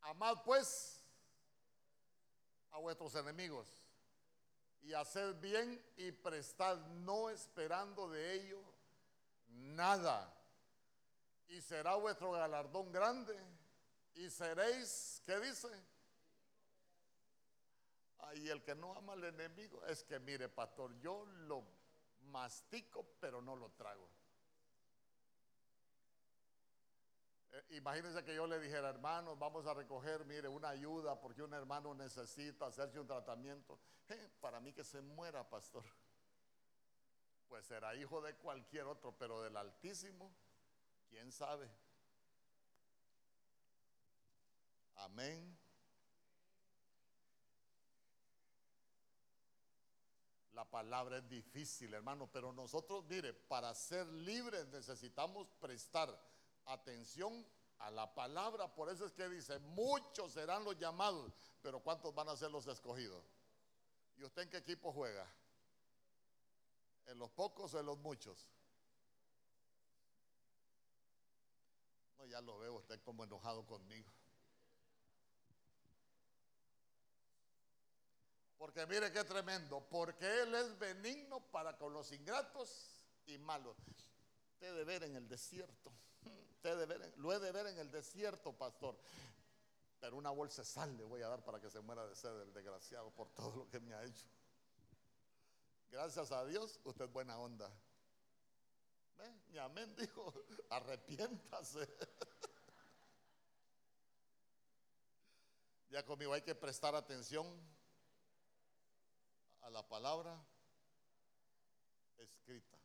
[0.00, 1.04] Amad pues
[2.70, 3.68] a vuestros enemigos
[4.80, 8.60] y haced bien y prestad no esperando de ello
[9.48, 10.41] nada.
[11.48, 13.38] Y será vuestro galardón grande
[14.14, 15.68] y seréis, ¿qué dice?
[18.18, 21.64] Ay, el que no ama al enemigo es que, mire, pastor, yo lo
[22.30, 24.08] mastico, pero no lo trago.
[27.52, 31.52] Eh, imagínense que yo le dijera, hermanos, vamos a recoger, mire, una ayuda porque un
[31.52, 33.78] hermano necesita hacerse un tratamiento.
[34.40, 35.84] Para mí que se muera, pastor.
[37.48, 40.34] Pues será hijo de cualquier otro, pero del Altísimo,
[41.12, 41.70] quién sabe.
[44.94, 45.58] Amén.
[50.52, 56.08] La palabra es difícil, hermano, pero nosotros, mire, para ser libres necesitamos prestar
[56.64, 57.46] atención
[57.78, 58.74] a la palabra.
[58.74, 62.66] Por eso es que dice, muchos serán los llamados, pero ¿cuántos van a ser los
[62.66, 63.24] escogidos?
[64.16, 65.30] ¿Y usted en qué equipo juega?
[67.06, 68.48] ¿En los pocos o en los muchos?
[72.28, 74.10] Ya lo veo usted como enojado conmigo.
[78.58, 83.76] Porque mire qué tremendo, porque Él es benigno para con los ingratos y malos.
[84.52, 85.92] Usted de ver en el desierto
[87.16, 88.96] lo he de ver en el desierto, pastor.
[90.00, 92.40] Pero una bolsa de sal le voy a dar para que se muera de sed
[92.40, 94.26] el desgraciado por todo lo que me ha hecho.
[95.90, 97.70] Gracias a Dios, usted es buena onda.
[99.16, 99.32] ¿Ve?
[99.48, 100.32] Mi amén dijo,
[100.70, 101.88] arrepiéntase.
[105.90, 107.46] ya conmigo hay que prestar atención
[109.60, 110.42] a la palabra
[112.16, 112.78] escrita.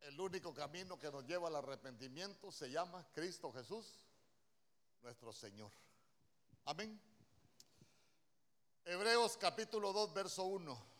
[0.00, 4.04] El único camino que nos lleva al arrepentimiento se llama Cristo Jesús,
[5.02, 5.72] nuestro Señor.
[6.64, 7.00] Amén.
[8.84, 10.95] Hebreos capítulo 2, verso 1.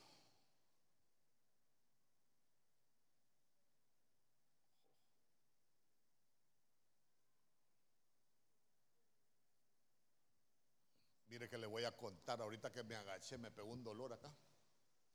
[11.37, 14.34] Mire que le voy a contar, ahorita que me agaché, me pegó un dolor acá.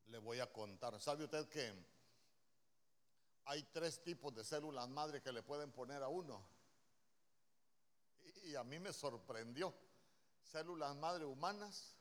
[0.05, 0.99] Le voy a contar.
[0.99, 1.73] ¿Sabe usted que
[3.45, 6.47] hay tres tipos de células madre que le pueden poner a uno.
[8.43, 9.73] Y, a mí me sorprendió.
[10.43, 11.95] Células madre humanas,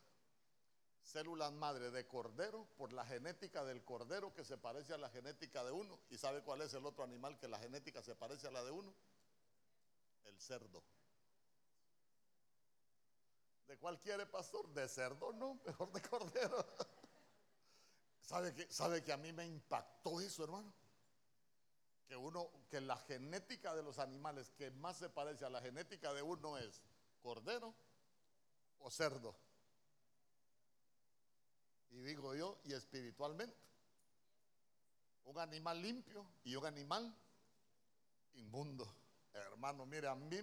[1.01, 5.63] células madre de cordero, por la genética del cordero que se parece a la genética
[5.63, 5.99] de uno.
[6.11, 8.69] ¿Y sabe cuál es el otro animal que la genética se parece a la de
[8.69, 8.93] uno?
[10.25, 10.83] El cerdo.
[13.71, 14.67] ¿De cuál quiere, pastor?
[14.73, 16.65] De cerdo, no, mejor de cordero.
[18.21, 20.73] ¿Sabe que, ¿Sabe que a mí me impactó eso, hermano?
[22.05, 26.13] que uno, que la genética de los animales que más se parece a la genética
[26.13, 26.81] de uno es
[27.21, 27.73] cordero
[28.79, 29.33] o cerdo.
[31.91, 33.55] Y digo yo, y espiritualmente,
[35.23, 37.15] un animal limpio y un animal
[38.33, 38.93] inmundo.
[39.31, 40.41] Hermano, mire, a mí,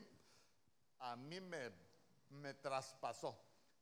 [1.00, 1.87] a mí me,
[2.30, 3.38] me traspasó.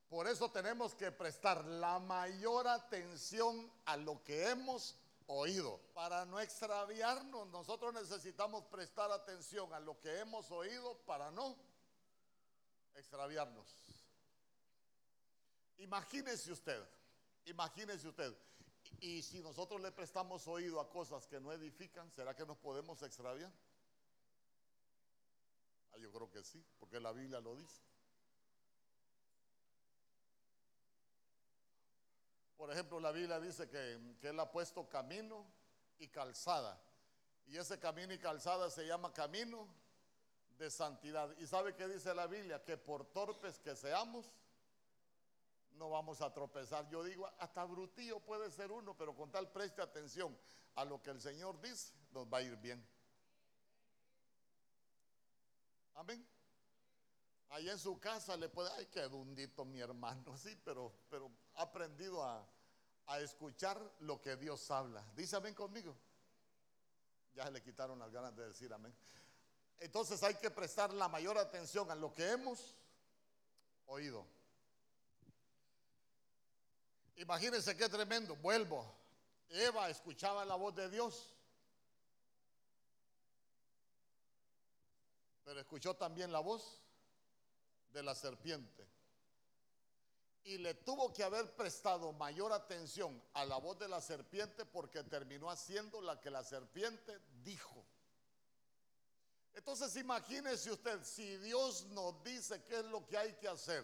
[0.08, 5.80] Por eso tenemos que prestar la mayor atención a lo que hemos oído.
[5.94, 11.56] Para no extraviarnos, nosotros necesitamos prestar atención a lo que hemos oído para no
[12.94, 13.66] extraviarnos.
[15.78, 16.82] Imagínese usted,
[17.44, 18.34] imagínese usted,
[19.00, 23.02] y si nosotros le prestamos oído a cosas que no edifican, ¿será que nos podemos
[23.02, 23.52] extraviar?
[25.92, 27.82] Ah, yo creo que sí, porque la Biblia lo dice.
[32.56, 35.46] Por ejemplo, la Biblia dice que, Él ha puesto camino
[35.98, 36.80] y calzada.
[37.46, 39.68] Y ese camino y calzada se llama camino
[40.58, 41.36] de santidad.
[41.38, 42.64] ¿Y sabe qué dice la Biblia?
[42.64, 44.32] Que por torpes que seamos,
[45.72, 46.88] no vamos a tropezar.
[46.88, 50.36] Yo digo, hasta brutillo puede ser uno, pero con tal preste atención
[50.74, 52.84] a lo que el Señor dice, nos va a ir bien.
[55.94, 56.26] Amén.
[57.50, 61.62] Ahí en su casa le puede, ay, qué dundito mi hermano, sí, pero, pero ha
[61.62, 62.46] aprendido a,
[63.06, 65.04] a escuchar lo que Dios habla.
[65.14, 65.96] Dice amén conmigo.
[67.34, 68.94] Ya se le quitaron las ganas de decir amén.
[69.78, 72.76] Entonces hay que prestar la mayor atención a lo que hemos
[73.86, 74.26] oído.
[77.16, 78.36] Imagínense qué tremendo.
[78.36, 78.94] Vuelvo.
[79.48, 81.34] Eva escuchaba la voz de Dios.
[85.44, 86.82] Pero escuchó también la voz
[87.96, 88.86] de la serpiente.
[90.44, 95.02] Y le tuvo que haber prestado mayor atención a la voz de la serpiente porque
[95.02, 97.84] terminó haciendo la que la serpiente dijo.
[99.54, 103.82] Entonces imagínese usted, si Dios nos dice qué es lo que hay que hacer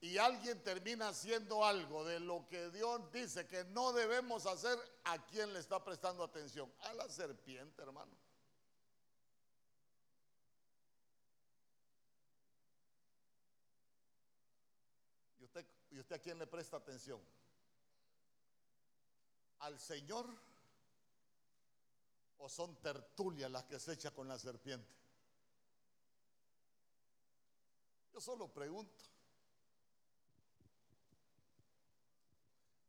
[0.00, 5.26] y alguien termina haciendo algo de lo que Dios dice que no debemos hacer, ¿a
[5.26, 6.72] quién le está prestando atención?
[6.82, 8.16] A la serpiente, hermano.
[15.90, 17.20] ¿Y usted, ¿Y usted a quién le presta atención?
[19.60, 20.26] ¿Al Señor?
[22.38, 24.94] ¿O son tertulias las que se echa con la serpiente?
[28.12, 29.04] Yo solo pregunto.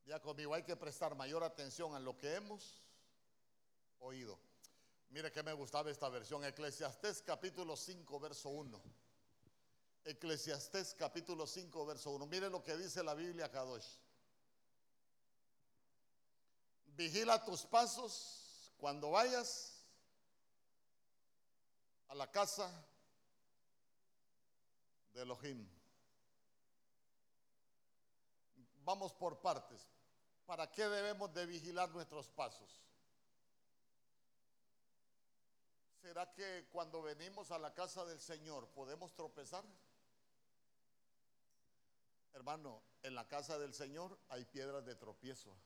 [0.06, 2.82] Ya conmigo hay que prestar mayor atención a lo que hemos
[4.00, 4.38] oído.
[5.10, 8.99] Mire que me gustaba esta versión, Eclesiastés capítulo 5, verso 1.
[10.04, 12.26] Eclesiastés capítulo 5, verso 1.
[12.26, 13.98] Mire lo que dice la Biblia Kadosh.
[16.86, 19.84] Vigila tus pasos cuando vayas
[22.08, 22.70] a la casa
[25.12, 25.68] de Elohim.
[28.82, 29.86] Vamos por partes.
[30.46, 32.82] ¿Para qué debemos de vigilar nuestros pasos?
[36.00, 39.64] ¿Será que cuando venimos a la casa del Señor podemos tropezar?
[42.32, 45.56] Hermano, en la casa del Señor hay piedras de tropiezo.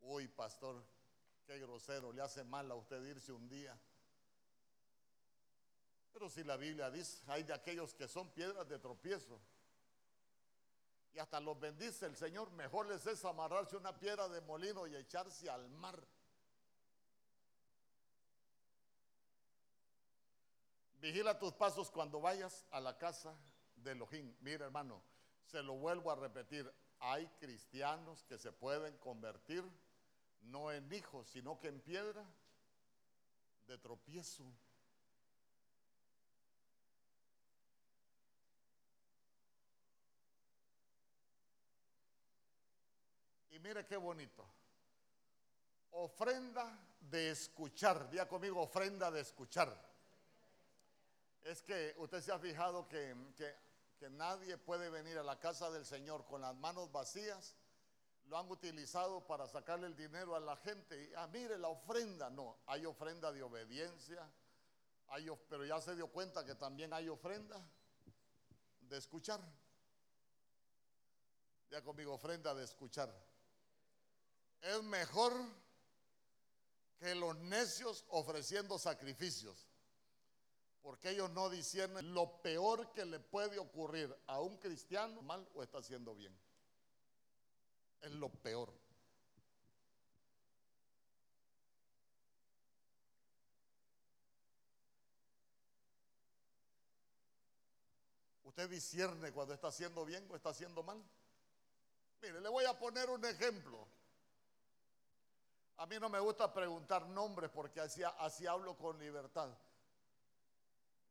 [0.00, 0.84] Uy, pastor,
[1.46, 3.78] qué grosero, le hace mal a usted irse un día.
[6.12, 9.40] Pero si la Biblia dice, hay de aquellos que son piedras de tropiezo.
[11.12, 14.94] Y hasta los bendice el Señor, mejor les es amarrarse una piedra de molino y
[14.94, 16.02] echarse al mar.
[21.06, 23.32] Vigila tus pasos cuando vayas a la casa
[23.76, 24.34] de Elohim.
[24.40, 25.00] Mira, hermano,
[25.44, 26.68] se lo vuelvo a repetir.
[26.98, 29.62] Hay cristianos que se pueden convertir
[30.40, 32.26] no en hijos, sino que en piedra
[33.68, 34.52] de tropiezo.
[43.50, 44.44] Y mire qué bonito.
[45.92, 48.10] Ofrenda de escuchar.
[48.10, 49.94] Día conmigo, ofrenda de escuchar.
[51.46, 53.14] Es que usted se ha fijado que,
[53.98, 57.56] que, nadie puede venir a la casa del Señor con las manos vacías.
[58.24, 61.12] Lo han utilizado para sacarle el dinero a la gente.
[61.16, 62.28] ah, mire la ofrenda.
[62.30, 64.28] No, hay ofrenda de obediencia.
[65.08, 67.64] Hay, pero ya se dio cuenta que también hay ofrenda
[68.80, 69.40] de escuchar.
[71.70, 73.12] Ya conmigo, ofrenda de escuchar
[74.66, 75.32] es mejor
[76.98, 79.68] que los necios ofreciendo sacrificios,
[80.86, 85.64] porque ellos no disciernen lo peor que le puede ocurrir a un cristiano, mal o
[85.64, 86.32] está haciendo bien.
[88.02, 88.72] Es lo peor.
[98.44, 101.02] ¿Usted discierne cuando está haciendo bien o está haciendo mal?
[102.22, 103.88] Mire, le voy a poner un ejemplo.
[105.78, 109.50] A mí no me gusta preguntar nombres porque así, así hablo con libertad.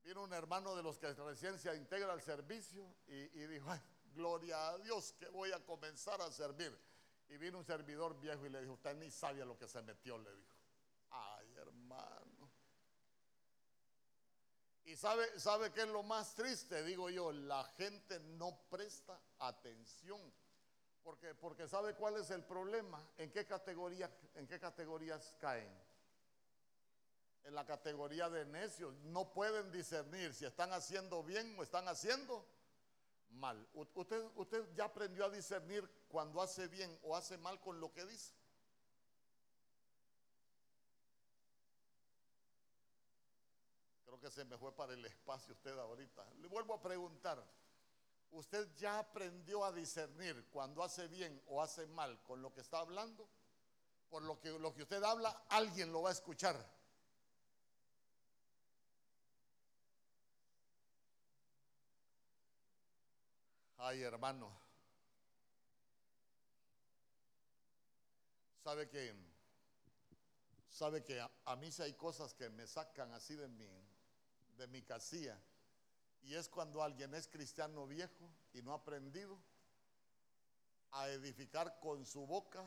[0.06, 3.72] Vino un hermano de los que recién se integra al servicio y, dijo,
[4.14, 6.80] gloria a Dios que voy a comenzar a servir.
[7.28, 10.20] Y vino un servidor viejo y le dijo, usted ni sabía lo que se metió,
[10.20, 10.54] le dijo.
[11.10, 12.52] Ay, hermano.
[14.84, 20.22] Y sabe, sabe qué es lo más triste, digo yo, la gente no presta atención.
[21.02, 25.85] Porque, porque sabe cuál es el problema, en qué categoría, en qué categorías caen.
[27.46, 32.44] En la categoría de necios, no pueden discernir si están haciendo bien o están haciendo
[33.30, 33.68] mal.
[33.74, 38.04] Usted, usted ya aprendió a discernir cuando hace bien o hace mal con lo que
[38.06, 38.34] dice.
[44.06, 46.26] Creo que se me fue para el espacio usted ahorita.
[46.42, 47.46] Le vuelvo a preguntar.
[48.32, 52.80] ¿Usted ya aprendió a discernir cuando hace bien o hace mal con lo que está
[52.80, 53.30] hablando?
[54.10, 56.75] Por lo que, lo que usted habla, alguien lo va a escuchar.
[63.88, 64.52] Ay, hermano.
[68.64, 69.14] Sabe que
[70.72, 73.70] sabe que a, mí sí hay cosas que me sacan así de mi
[74.58, 75.40] de mi casilla.
[76.24, 79.38] Y es cuando alguien es cristiano viejo y no ha aprendido
[80.94, 82.66] a edificar con su boca,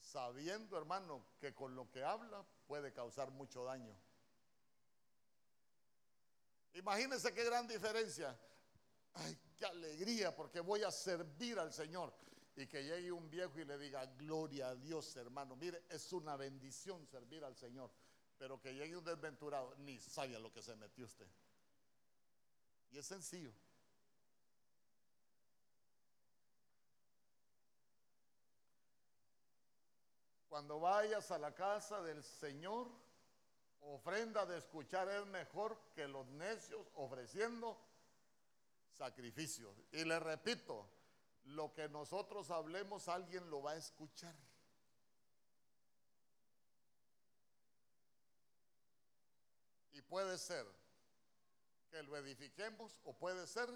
[0.00, 3.96] sabiendo, hermano, que con lo que habla puede causar mucho daño.
[6.74, 8.38] Imagínense qué gran diferencia.
[9.14, 9.36] Ay,
[9.68, 12.12] alegría, porque voy a servir al Señor.
[12.56, 15.56] Y que llegue un viejo y le diga, gloria a Dios, hermano.
[15.56, 17.90] Mire, es una bendición servir al Señor.
[18.38, 21.28] Pero que llegue un desventurado, ni sabía lo que se metió usted.
[22.90, 23.52] Y es sencillo.
[30.48, 32.90] Cuando vayas a la casa del Señor,
[33.82, 37.78] ofrenda de escuchar es mejor que los necios ofreciendo
[39.00, 39.74] sacrificios.
[39.92, 40.86] Y le repito,
[41.44, 44.36] lo que nosotros hablemos alguien lo va a escuchar.
[49.92, 50.66] Y puede ser
[51.90, 53.70] que lo edifiquemos o puede ser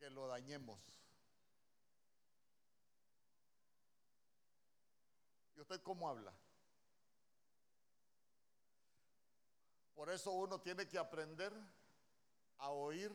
[0.00, 0.80] que lo dañemos.
[5.54, 6.34] ¿Y usted cómo habla?
[9.94, 11.52] Por eso uno tiene que aprender
[12.58, 13.12] a oír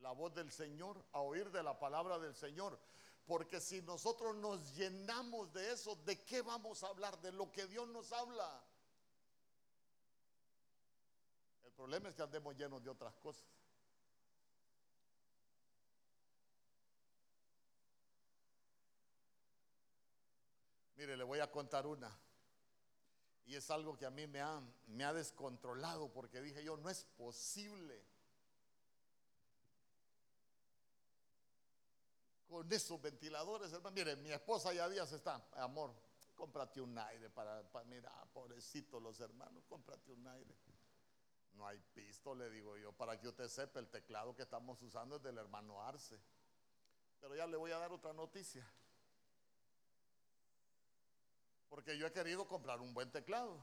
[0.00, 2.78] la voz del Señor, a oír de la palabra del Señor.
[3.26, 7.20] Porque si nosotros nos llenamos de eso, ¿de qué vamos a hablar?
[7.20, 8.62] De lo que Dios nos habla.
[11.64, 13.44] El problema es que andemos llenos de otras cosas.
[20.94, 22.16] Mire, le voy a contar una.
[23.44, 26.88] Y es algo que a mí me ha, me ha descontrolado porque dije yo, no
[26.88, 28.02] es posible
[32.48, 33.94] con esos ventiladores, hermano.
[33.94, 35.94] Mire, mi esposa ya días está, amor,
[36.34, 40.54] cómprate un aire para, para mira, pobrecito los hermanos, cómprate un aire.
[41.54, 45.16] No hay pisto, le digo yo, para que usted sepa, el teclado que estamos usando
[45.16, 46.20] es del hermano Arce.
[47.18, 48.70] Pero ya le voy a dar otra noticia.
[51.68, 53.58] Porque yo he querido comprar un buen teclado.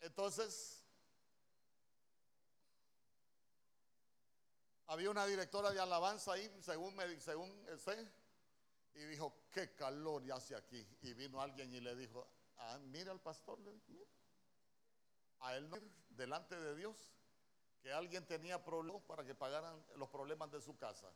[0.00, 0.83] Entonces,
[4.86, 8.06] Había una directora de alabanza ahí, según, me, según sé,
[8.94, 10.86] y dijo, qué calor hace aquí.
[11.02, 12.28] Y vino alguien y le dijo,
[12.58, 13.58] ah, mira al pastor,
[15.40, 15.70] A él
[16.10, 17.10] delante de Dios,
[17.82, 21.10] que alguien tenía problemas para que pagaran los problemas de su casa,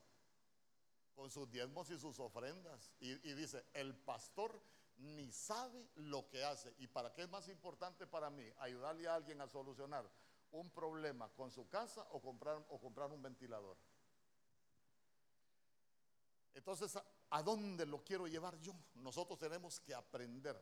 [1.15, 2.91] con sus diezmos y sus ofrendas.
[3.01, 4.61] Y, y dice, el pastor
[4.97, 6.75] ni sabe lo que hace.
[6.79, 8.51] ¿Y para qué es más importante para mí?
[8.59, 10.09] Ayudarle a alguien a solucionar
[10.53, 13.77] un problema con su casa o comprar, o comprar un ventilador.
[16.55, 16.99] Entonces,
[17.31, 18.75] ¿a dónde lo quiero llevar yo?
[18.95, 20.61] Nosotros tenemos que aprender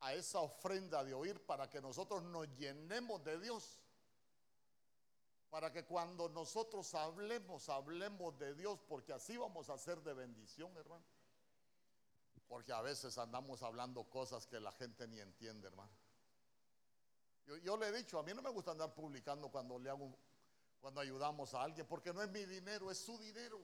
[0.00, 3.78] a esa ofrenda de oír para que nosotros nos llenemos de Dios.
[5.50, 10.76] Para que cuando nosotros hablemos, hablemos de Dios, porque así vamos a ser de bendición,
[10.76, 11.04] hermano.
[12.48, 15.92] Porque a veces andamos hablando cosas que la gente ni entiende, hermano.
[17.46, 20.16] Yo, le he dicho, a mí no me gusta andar publicando cuando le hago,
[20.80, 23.60] cuando ayudamos a alguien, porque no es mi dinero, es su dinero.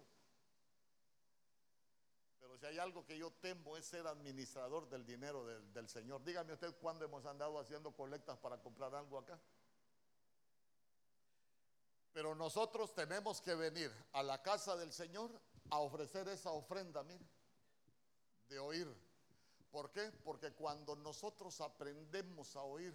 [2.38, 6.22] Pero si hay algo que yo temo es ser administrador del dinero del, del Señor.
[6.22, 9.40] Dígame usted cuándo hemos andado haciendo colectas para comprar algo acá.
[12.12, 15.30] Pero nosotros tenemos que venir a la casa del Señor
[15.70, 17.24] a ofrecer esa ofrenda, mire,
[18.48, 18.94] de oír.
[19.70, 20.10] ¿Por qué?
[20.24, 22.94] Porque cuando nosotros aprendemos a oír,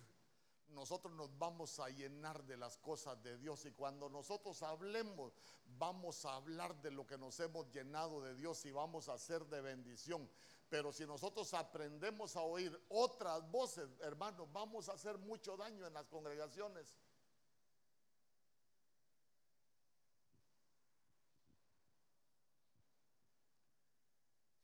[0.70, 5.34] nosotros nos vamos a llenar de las cosas de Dios y cuando nosotros hablemos,
[5.78, 9.46] vamos a hablar de lo que nos hemos llenado de Dios y vamos a ser
[9.46, 10.30] de bendición.
[10.70, 15.94] Pero si nosotros aprendemos a oír otras voces, hermanos, vamos a hacer mucho daño en
[15.94, 16.96] las congregaciones.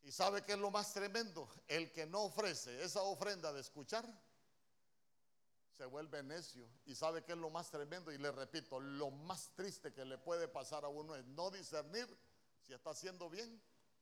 [0.04, 1.48] ¿Y sabe qué es lo más tremendo?
[1.68, 4.06] El que no ofrece esa ofrenda de escuchar
[5.78, 6.68] se vuelve necio.
[6.86, 8.12] ¿Y sabe qué es lo más tremendo?
[8.12, 12.08] Y le repito, lo más triste que le puede pasar a uno es no discernir
[12.62, 13.62] si está haciendo bien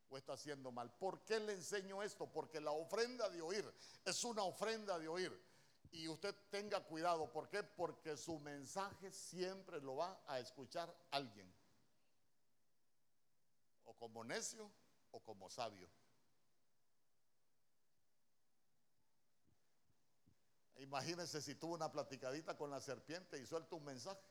[0.09, 0.91] o está haciendo mal.
[0.91, 2.27] ¿Por qué le enseño esto?
[2.27, 3.71] Porque la ofrenda de oír
[4.05, 5.49] es una ofrenda de oír.
[5.91, 7.31] Y usted tenga cuidado.
[7.31, 7.63] ¿Por qué?
[7.63, 11.51] Porque su mensaje siempre lo va a escuchar alguien.
[13.85, 14.69] O como necio
[15.11, 15.89] o como sabio.
[20.79, 24.21] Imagínense si tuvo una platicadita con la serpiente y suelta un mensaje.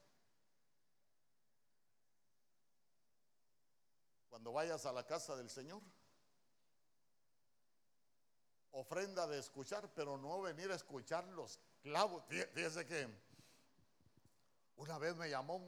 [4.30, 5.82] Cuando vayas a la casa del Señor,
[8.70, 12.24] ofrenda de escuchar, pero no venir a escuchar los clavos.
[12.28, 13.09] Fíjese que
[14.76, 15.61] una vez me llamó,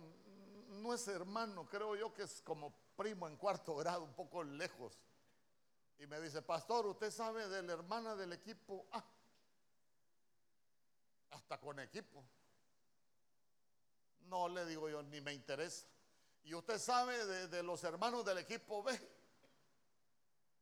[0.69, 4.99] no es hermano, creo yo que es como primo en cuarto grado, un poco lejos.
[5.99, 8.87] Y me dice, pastor, ¿usted sabe de la hermana del equipo
[11.31, 12.25] hasta con equipo.
[14.23, 15.87] No le digo yo, ni me interesa.
[16.45, 18.99] Y usted sabe de, los hermanos del equipo B.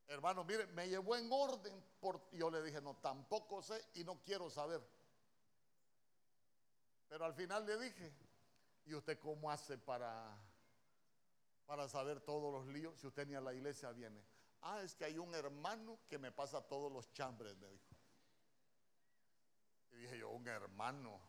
[0.07, 1.83] Hermano, mire, me llevó en orden.
[2.31, 4.81] Yo le dije, no, tampoco sé y no quiero saber.
[7.07, 8.13] Pero al final le dije,
[8.85, 10.35] ¿y usted cómo hace para,
[11.65, 14.23] para saber todos los líos si usted ni a la iglesia viene?
[14.61, 17.88] Ah, es que hay un hermano que me pasa todos los chambres, me dijo.
[19.91, 21.19] Y dije yo, un hermano.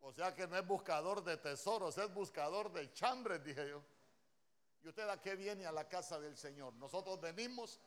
[0.00, 3.82] O sea que no es buscador de tesoros, es buscador de chambres, dije yo.
[4.82, 6.74] ¿Y usted a qué viene a la casa del Señor?
[6.74, 7.80] Nosotros venimos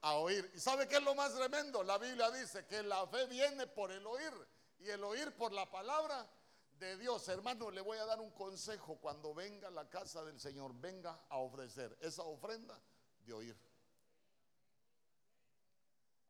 [0.00, 0.50] a oír.
[0.54, 1.82] ¿Y sabe qué es lo más tremendo?
[1.84, 4.32] La Biblia dice que la fe viene por el oír
[4.80, 6.28] y el oír por la palabra
[6.72, 7.28] de Dios.
[7.28, 11.24] Hermano, le voy a dar un consejo cuando venga a la casa del Señor, venga
[11.28, 12.80] a ofrecer esa ofrenda
[13.24, 13.69] de oír.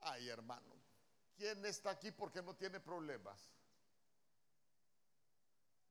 [0.01, 0.75] Ay, hermano,
[1.37, 3.39] ¿quién está aquí porque no tiene problemas?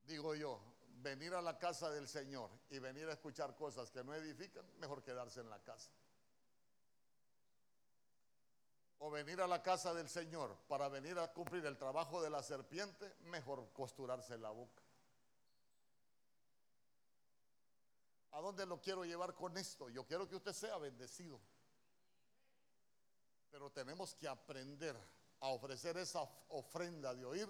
[0.04, 0.60] Digo yo,
[1.02, 5.02] venir a la casa del Señor y venir a escuchar cosas que no edifican, mejor
[5.02, 5.90] quedarse en la casa.
[8.98, 12.42] O venir a la casa del Señor para venir a cumplir el trabajo de la
[12.42, 14.82] serpiente, mejor costurarse la boca.
[18.32, 19.88] ¿A dónde lo quiero llevar con esto?
[19.88, 21.40] Yo quiero que usted sea bendecido.
[23.50, 24.96] Pero tenemos que aprender
[25.40, 27.48] a ofrecer esa ofrenda de oír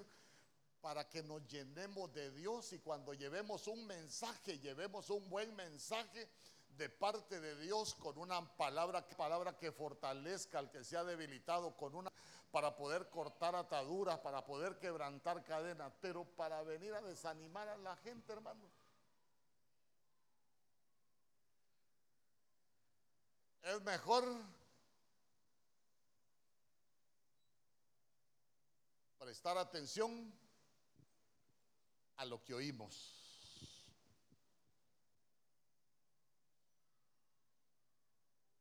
[0.80, 6.28] para que nos llenemos de Dios y cuando llevemos un mensaje, llevemos un buen mensaje
[6.76, 11.76] de parte de Dios con una palabra, palabra que fortalezca al que se ha debilitado,
[11.76, 12.10] con una
[12.50, 17.96] para poder cortar ataduras, para poder quebrantar cadenas, pero para venir a desanimar a la
[17.96, 18.68] gente, hermano.
[23.62, 24.24] Es mejor
[29.20, 30.32] prestar atención
[32.16, 33.14] a lo que oímos.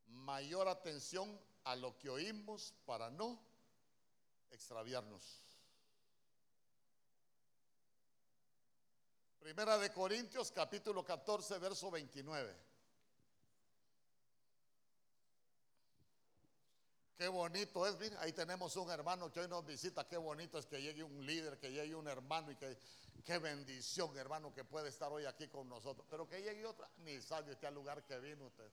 [0.07, 3.41] Mayor atención a lo que oímos para no
[4.51, 5.41] extraviarnos.
[9.39, 12.68] Primera de Corintios capítulo 14 verso 29.
[17.20, 20.65] Qué bonito es, mira, ahí tenemos un hermano que hoy nos visita, qué bonito es
[20.65, 22.78] que llegue un líder, que llegue un hermano y que
[23.26, 26.07] qué bendición, hermano, que puede estar hoy aquí con nosotros.
[26.09, 28.72] Pero que llegue otra, ni sabe usted al lugar que vino usted.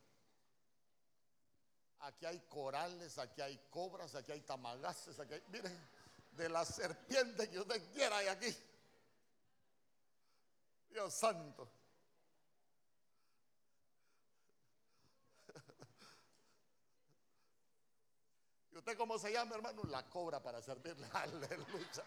[1.99, 5.77] Aquí hay corales, aquí hay cobras, aquí hay tamagaces, aquí hay, miren,
[6.31, 8.57] de la serpiente que usted quiera hay aquí.
[10.91, 11.69] Dios santo.
[18.95, 19.83] Cómo se llama, hermano?
[19.85, 21.09] La cobra para servirle.
[21.13, 22.05] Aleluya.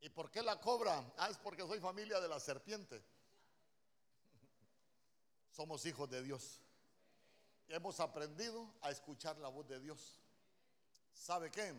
[0.00, 1.04] ¿Y por qué la cobra?
[1.16, 3.00] Ah, es porque soy familia de la serpiente.
[5.50, 6.60] Somos hijos de Dios.
[7.68, 10.20] Hemos aprendido a escuchar la voz de Dios.
[11.12, 11.72] ¿Sabe qué?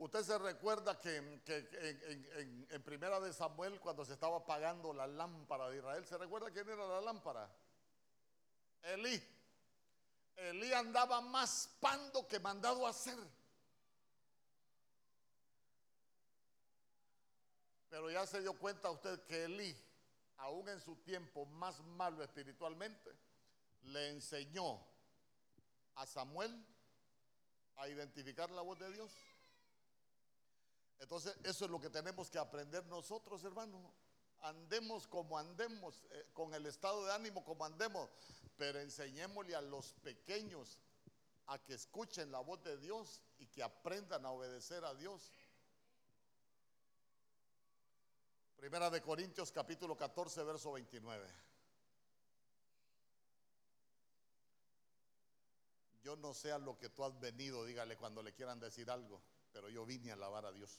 [0.00, 5.76] Usted se recuerda que, en, Primera de Samuel, cuando se estaba apagando la lámpara de
[5.76, 7.54] Israel, ¿se recuerda quién era la lámpara?
[8.80, 9.22] Elí.
[10.36, 13.18] Elí andaba más pando que mandado a hacer.
[17.90, 19.76] Pero ya se dio cuenta usted que Elí,
[20.38, 23.14] aún en su tiempo más malo espiritualmente,
[23.82, 24.82] le enseñó
[25.96, 26.66] a Samuel
[27.76, 29.12] a identificar la voz de Dios.
[31.00, 33.82] Entonces, eso es lo que tenemos que aprender nosotros, hermanos.
[34.42, 38.10] Andemos como andemos, eh, con el estado de ánimo como andemos,
[38.56, 40.78] pero enseñémosle a los pequeños
[41.46, 45.32] a que escuchen la voz de Dios y que aprendan a obedecer a Dios.
[48.56, 51.26] Primera de Corintios capítulo 14, verso 29.
[56.02, 59.20] Yo no sé a lo que tú has venido, dígale cuando le quieran decir algo,
[59.52, 60.78] pero yo vine a alabar a Dios.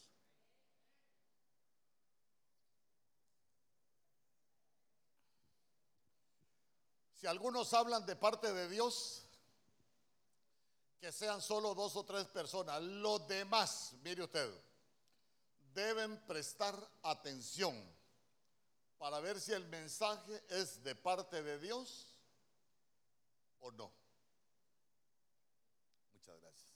[7.13, 9.27] Si algunos hablan de parte de Dios,
[11.01, 12.79] que sean solo dos o tres personas.
[12.79, 14.53] Los demás, mire usted,
[15.73, 17.75] deben prestar atención
[18.99, 22.15] para ver si el mensaje es de parte de Dios
[23.61, 23.91] o no.
[26.13, 26.69] Muchas gracias.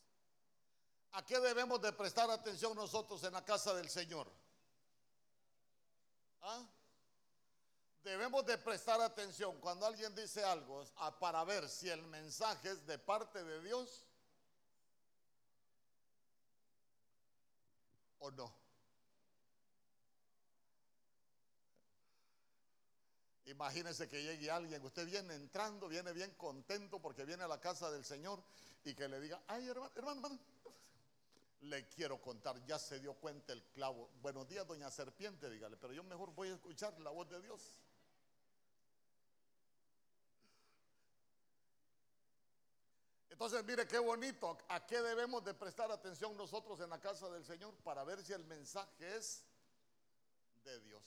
[1.16, 4.32] ¿A qué debemos de prestar atención nosotros en la casa del Señor?
[6.42, 6.64] ¿Ah?
[8.06, 10.86] debemos de prestar atención cuando alguien dice algo
[11.20, 14.06] para ver si el mensaje es de parte de Dios
[18.20, 18.56] o no.
[23.46, 27.90] Imagínese que llegue alguien, usted viene entrando, viene bien contento porque viene a la casa
[27.90, 28.44] del Señor
[28.84, 30.40] y que le diga, ay hermano, hermano, hermano,
[31.66, 34.10] le quiero contar, ya se dio cuenta el clavo.
[34.22, 37.80] Buenos días, doña Serpiente, dígale, pero yo mejor voy a escuchar la voz de Dios.
[43.30, 47.44] Entonces, mire qué bonito, ¿a qué debemos de prestar atención nosotros en la casa del
[47.44, 49.44] Señor para ver si el mensaje es
[50.64, 51.04] de Dios?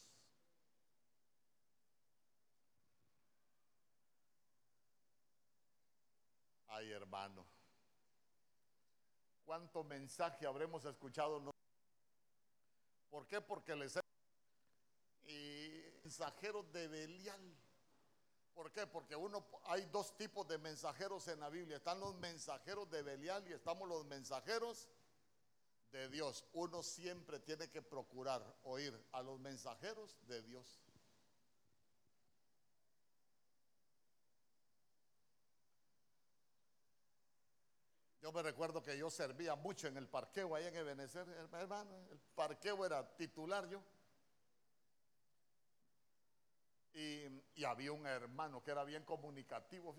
[6.67, 7.47] Ay, hermano,
[9.49, 11.51] ¿cuánto mensaje habremos escuchado?
[13.09, 13.41] ¿Por qué?
[13.41, 13.99] Porque les
[15.25, 17.57] y mensajeros de Belial
[18.53, 18.87] ¿Por qué?
[18.87, 21.79] Porque uno hay dos tipos de mensajeros en la Biblia.
[21.79, 24.89] Están los mensajeros de Belial y estamos los mensajeros
[25.93, 26.45] de Dios.
[26.53, 30.83] Uno siempre tiene que procurar oír a los mensajeros de Dios.
[38.29, 41.97] Yo me recuerdo que yo servía mucho en el parqueo ahí en Ebenezer, hermano.
[42.11, 43.83] El parqueo era titular yo.
[46.93, 49.97] Y, había un hermano que era bien comunicativo,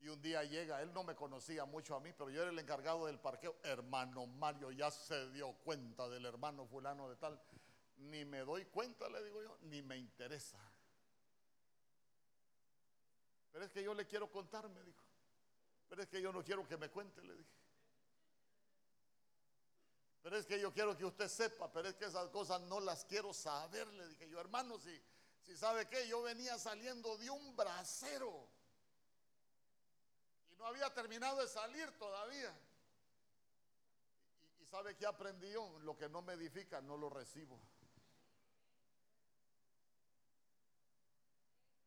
[0.00, 2.58] Y un día llega, él no me conocía mucho a mí, pero yo era el
[2.58, 3.56] encargado del parqueo.
[3.62, 7.40] Hermano Mario ya se dio cuenta del hermano fulano de tal.
[7.96, 10.58] Ni me doy cuenta, le digo yo, ni me interesa.
[13.50, 15.11] Pero es que yo le quiero contar, me dijo.
[15.92, 17.50] Pero es que yo no quiero que me cuente, le dije.
[20.22, 23.04] Pero es que yo quiero que usted sepa, pero es que esas cosas no las
[23.04, 23.86] quiero saber.
[23.88, 24.98] Le dije yo, hermano, si,
[25.42, 28.48] si sabe que yo venía saliendo de un brasero
[30.50, 32.58] y no había terminado de salir todavía.
[34.62, 37.60] Y, sabe que aprendió, lo que no me edifica no lo recibo.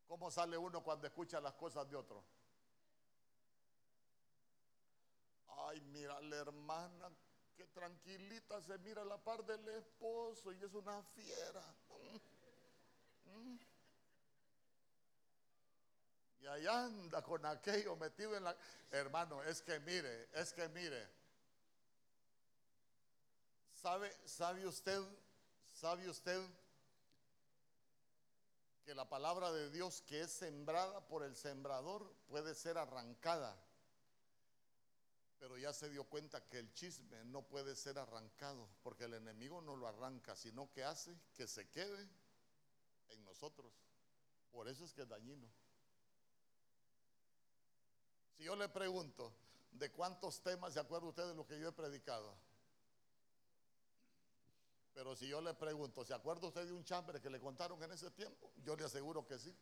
[0.06, 2.22] ¿Cómo sale uno cuando escucha las cosas de otro?
[5.56, 7.10] Ay, mira, la hermana
[7.56, 11.74] que tranquilita se mira a la par del esposo y es una fiera.
[16.40, 18.56] Y ahí anda con aquello metido en la...
[18.90, 21.08] Hermano, es que mire, es que mire.
[23.72, 25.02] ¿Sabe, sabe usted,
[25.72, 26.40] sabe usted
[28.84, 33.56] que la palabra de Dios que es sembrada por el sembrador puede ser arrancada?
[35.38, 39.60] Pero ya se dio cuenta que el chisme no puede ser arrancado, porque el enemigo
[39.60, 42.08] no lo arranca, sino que hace que se quede
[43.08, 43.72] en nosotros.
[44.50, 45.46] Por eso es que es dañino.
[48.36, 49.32] Si yo le pregunto,
[49.72, 52.34] ¿de cuántos temas se acuerda usted de lo que yo he predicado?
[54.94, 57.92] Pero si yo le pregunto, ¿se acuerda usted de un chambre que le contaron en
[57.92, 58.50] ese tiempo?
[58.64, 59.54] Yo le aseguro que sí.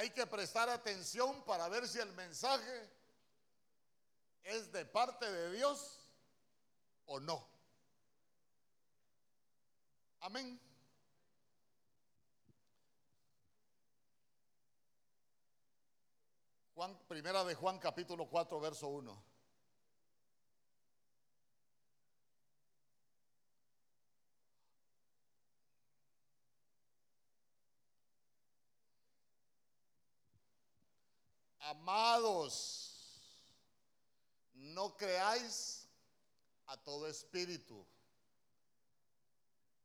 [0.00, 2.90] Hay que prestar atención para ver si el mensaje
[4.42, 6.00] es de parte de Dios
[7.04, 7.46] o no.
[10.20, 10.58] Amén.
[16.74, 19.29] Juan, primera de Juan capítulo 4, verso 1.
[31.70, 32.90] Amados,
[34.54, 35.86] no creáis
[36.66, 37.86] a todo espíritu,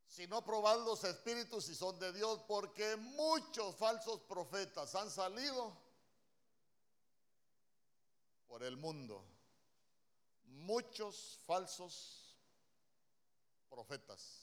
[0.08, 5.78] sino probad los espíritus si son de Dios, porque muchos falsos profetas han salido
[8.48, 9.24] por el mundo.
[10.46, 12.36] Muchos falsos
[13.70, 14.42] profetas.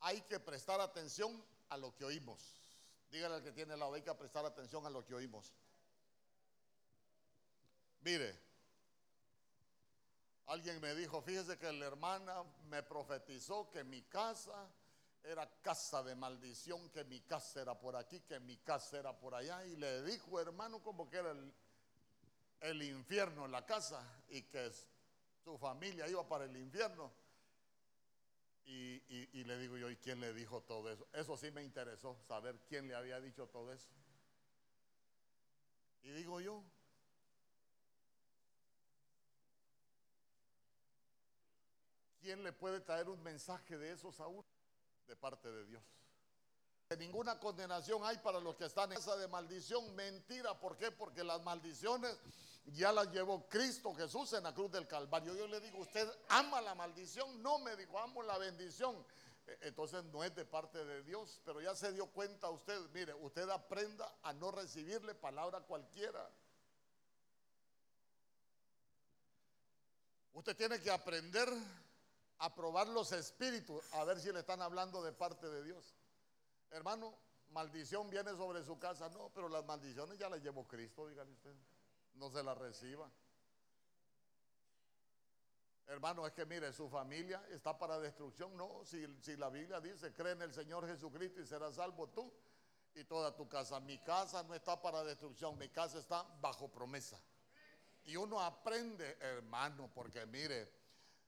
[0.00, 2.60] Hay que prestar atención a lo que oímos.
[3.10, 5.52] Dígale al que tiene la que prestar atención a lo que oímos.
[8.00, 8.38] Mire,
[10.46, 14.70] alguien me dijo, fíjese que la hermana me profetizó que mi casa
[15.22, 19.34] era casa de maldición, que mi casa era por aquí, que mi casa era por
[19.34, 19.64] allá.
[19.66, 21.52] Y le dijo, hermano, como que era el,
[22.60, 24.70] el infierno en la casa y que
[25.42, 27.12] su familia iba para el infierno.
[28.66, 31.06] Y, le digo yo, ¿y quién le dijo todo eso?
[31.12, 33.88] Eso sí me interesó, saber quién le había dicho todo eso.
[36.02, 36.64] Y digo yo,
[42.20, 44.44] ¿quién le puede traer un mensaje de esos a uno?
[45.06, 45.82] De parte de Dios.
[46.98, 49.94] Ninguna condenación hay para los que están en esa de maldición.
[49.94, 50.90] Mentira, ¿por qué?
[50.90, 52.16] Porque las maldiciones
[52.66, 55.34] ya las llevó Cristo Jesús en la cruz del Calvario.
[55.34, 57.40] Yo le digo, ¿usted ama la maldición?
[57.42, 59.04] No, me dijo, amo la bendición.
[59.46, 63.14] E, entonces no es de parte de Dios, pero ya se dio cuenta usted, mire,
[63.14, 66.28] usted aprenda a no recibirle palabra cualquiera.
[70.32, 71.48] Usted tiene que aprender
[72.38, 75.94] a probar los espíritus, a ver si le están hablando de parte de Dios.
[76.70, 77.16] Hermano,
[77.52, 81.54] maldición viene sobre su casa, no, pero las maldiciones ya las llevó Cristo, dígale usted
[82.16, 83.10] no se la reciba.
[85.86, 88.56] Hermano, es que mire, su familia está para destrucción.
[88.56, 92.32] No, si, si, la Biblia dice, cree en el Señor Jesucristo y serás salvo tú
[92.94, 93.78] y toda tu casa.
[93.78, 97.20] Mi casa no está para destrucción, mi casa está bajo promesa.
[98.04, 100.72] Y uno aprende, hermano, porque mire,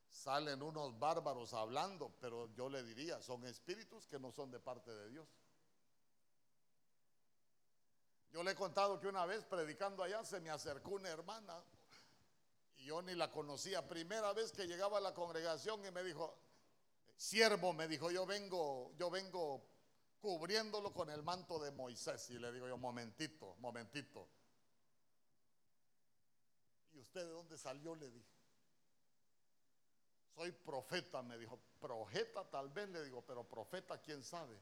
[0.09, 4.91] salen unos bárbaros hablando, pero yo le diría, son espíritus que no son de parte
[4.91, 5.27] de Dios.
[8.31, 11.63] Yo le he contado que una vez predicando allá se me acercó una hermana
[12.77, 13.87] y yo ni la conocía.
[13.87, 16.37] Primera vez que llegaba a la congregación y me dijo,
[17.15, 19.65] siervo, me dijo, yo vengo, yo vengo
[20.19, 22.29] cubriéndolo con el manto de Moisés.
[22.29, 24.27] Y le digo yo, momentito, momentito.
[26.93, 27.95] ¿Y usted de dónde salió?
[27.95, 28.29] Le dije.
[30.35, 31.59] Soy profeta, me dijo.
[31.79, 34.57] Profeta tal vez, le digo, pero profeta, quién sabe.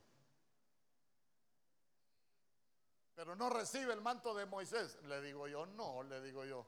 [3.18, 4.96] Pero no recibe el manto de Moisés.
[5.06, 6.68] Le digo yo, no, le digo yo,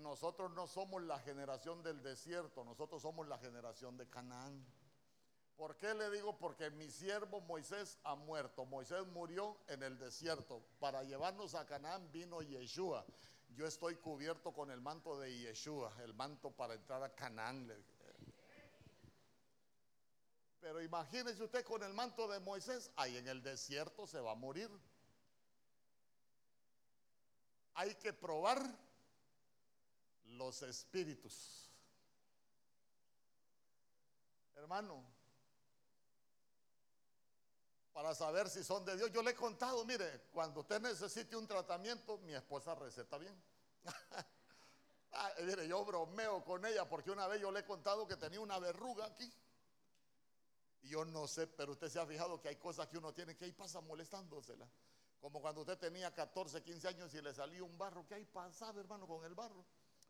[0.00, 4.64] nosotros no somos la generación del desierto, nosotros somos la generación de Canaán.
[5.56, 6.38] ¿Por qué le digo?
[6.38, 8.64] Porque mi siervo Moisés ha muerto.
[8.64, 10.62] Moisés murió en el desierto.
[10.78, 13.04] Para llevarnos a Canaán vino Yeshua.
[13.48, 17.68] Yo estoy cubierto con el manto de Yeshua, el manto para entrar a Canaán.
[20.60, 24.36] Pero imagínese usted con el manto de Moisés, ahí en el desierto se va a
[24.36, 24.70] morir
[27.74, 28.62] hay que probar
[30.24, 31.70] los espíritus.
[34.54, 35.04] Hermano,
[37.92, 41.46] para saber si son de Dios, yo le he contado, mire, cuando usted necesite un
[41.46, 43.42] tratamiento, mi esposa receta bien.
[45.44, 48.58] mire, yo bromeo con ella porque una vez yo le he contado que tenía una
[48.58, 49.30] verruga aquí.
[50.82, 53.36] Y yo no sé, pero usted se ha fijado que hay cosas que uno tiene
[53.36, 54.68] que ahí pasa molestándosela.
[55.22, 58.04] Como cuando usted tenía 14, 15 años y le salió un barro.
[58.08, 59.64] ¿Qué hay pasado, hermano, con el barro?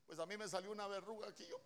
[0.07, 1.61] Pues a mí me salió una verruga aquí yo.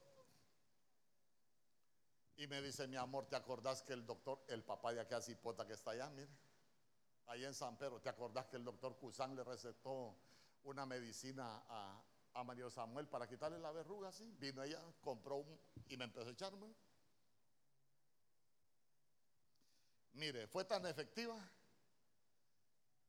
[2.39, 5.65] Y me dice, mi amor, ¿te acordás que el doctor, el papá de acá cipota
[5.65, 6.29] que está allá, mire?
[7.27, 10.17] Ahí en San Pedro, ¿te acordás que el doctor Cusán le recetó
[10.65, 12.03] una medicina a,
[12.35, 14.11] a Mario Samuel para quitarle la verruga?
[14.11, 16.75] Sí, vino ella, compró un, y me empezó a echarme.
[20.15, 21.39] Mire, fue tan efectiva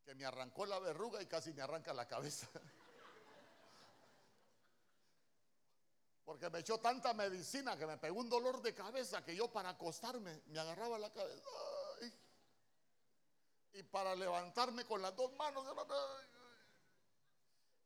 [0.08, 2.48] que me arrancó la verruga y casi me arranca la cabeza.
[6.24, 9.72] Porque me echó tanta medicina que me pegó un dolor de cabeza que yo para
[9.72, 11.50] acostarme me agarraba la cabeza.
[13.74, 15.66] Y para levantarme con las dos manos,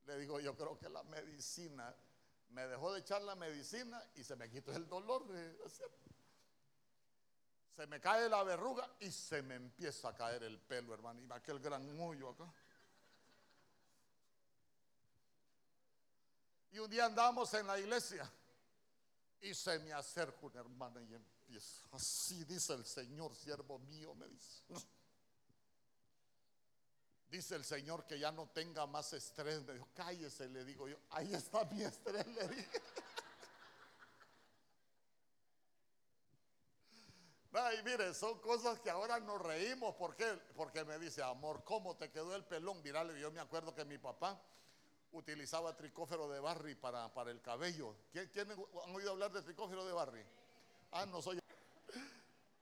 [0.05, 1.91] le digo, yo creo que la medicina,
[2.49, 5.25] me dejó de echar la medicina y se me quitó el dolor.
[7.75, 11.21] Se me cae la verruga y se me empieza a caer el pelo, hermano.
[11.21, 12.51] Y aquel gran mullo acá.
[16.71, 18.29] Y un día andamos en la iglesia
[19.41, 21.87] y se me acerca una hermana y empieza.
[21.91, 24.63] Así dice el Señor, siervo mío, me dice.
[27.27, 29.63] Dice el Señor que ya no tenga más estrés.
[29.63, 30.97] Me dijo, cállese, le digo yo.
[31.11, 32.81] Ahí está mi estrés, le dije.
[37.83, 39.95] Mire, son cosas que ahora nos reímos.
[39.95, 40.39] ¿Por qué?
[40.55, 42.81] Porque me dice, amor, ¿cómo te quedó el pelón?
[42.83, 44.39] Mirale, yo me acuerdo que mi papá
[45.11, 47.95] utilizaba tricófero de Barry para, para el cabello.
[48.11, 50.25] ¿Quién, han oído hablar de tricófero de Barry?
[50.91, 51.39] Ah, no soy.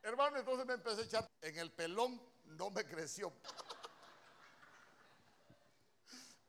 [0.02, 3.34] Hermano, entonces me empecé a echar en el pelón, no me creció.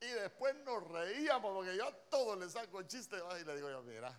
[0.01, 3.83] Y después nos reíamos porque yo a todo le saco chiste y le digo yo,
[3.83, 4.19] mira,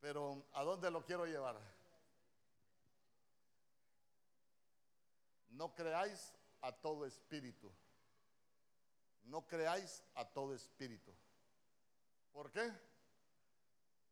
[0.00, 1.75] pero ¿a dónde lo quiero llevar?
[5.56, 7.72] No creáis a todo espíritu
[9.26, 11.12] no creáis a todo espíritu.
[12.32, 12.72] ¿Por qué?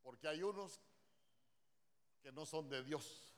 [0.03, 0.81] Porque hay unos
[2.23, 3.33] que no son de Dios.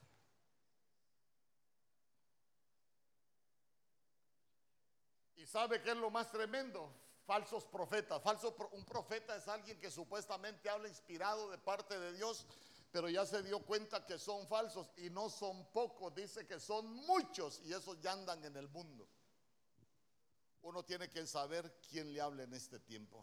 [5.36, 6.90] ¿Y sabe qué es lo más tremendo?
[7.26, 8.22] Falsos profetas.
[8.22, 12.46] Falso, un profeta es alguien que supuestamente habla inspirado de parte de Dios,
[12.96, 16.94] pero ya se dio cuenta que son falsos y no son pocos, dice que son
[17.04, 19.06] muchos y esos ya andan en el mundo.
[20.62, 23.22] Uno tiene que saber quién le habla en este tiempo.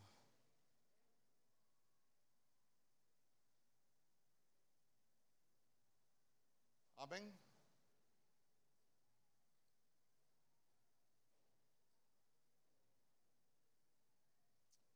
[6.97, 7.35] Amén.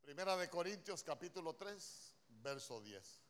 [0.02, 3.27] Primera de Corintios capítulo 3, verso 10.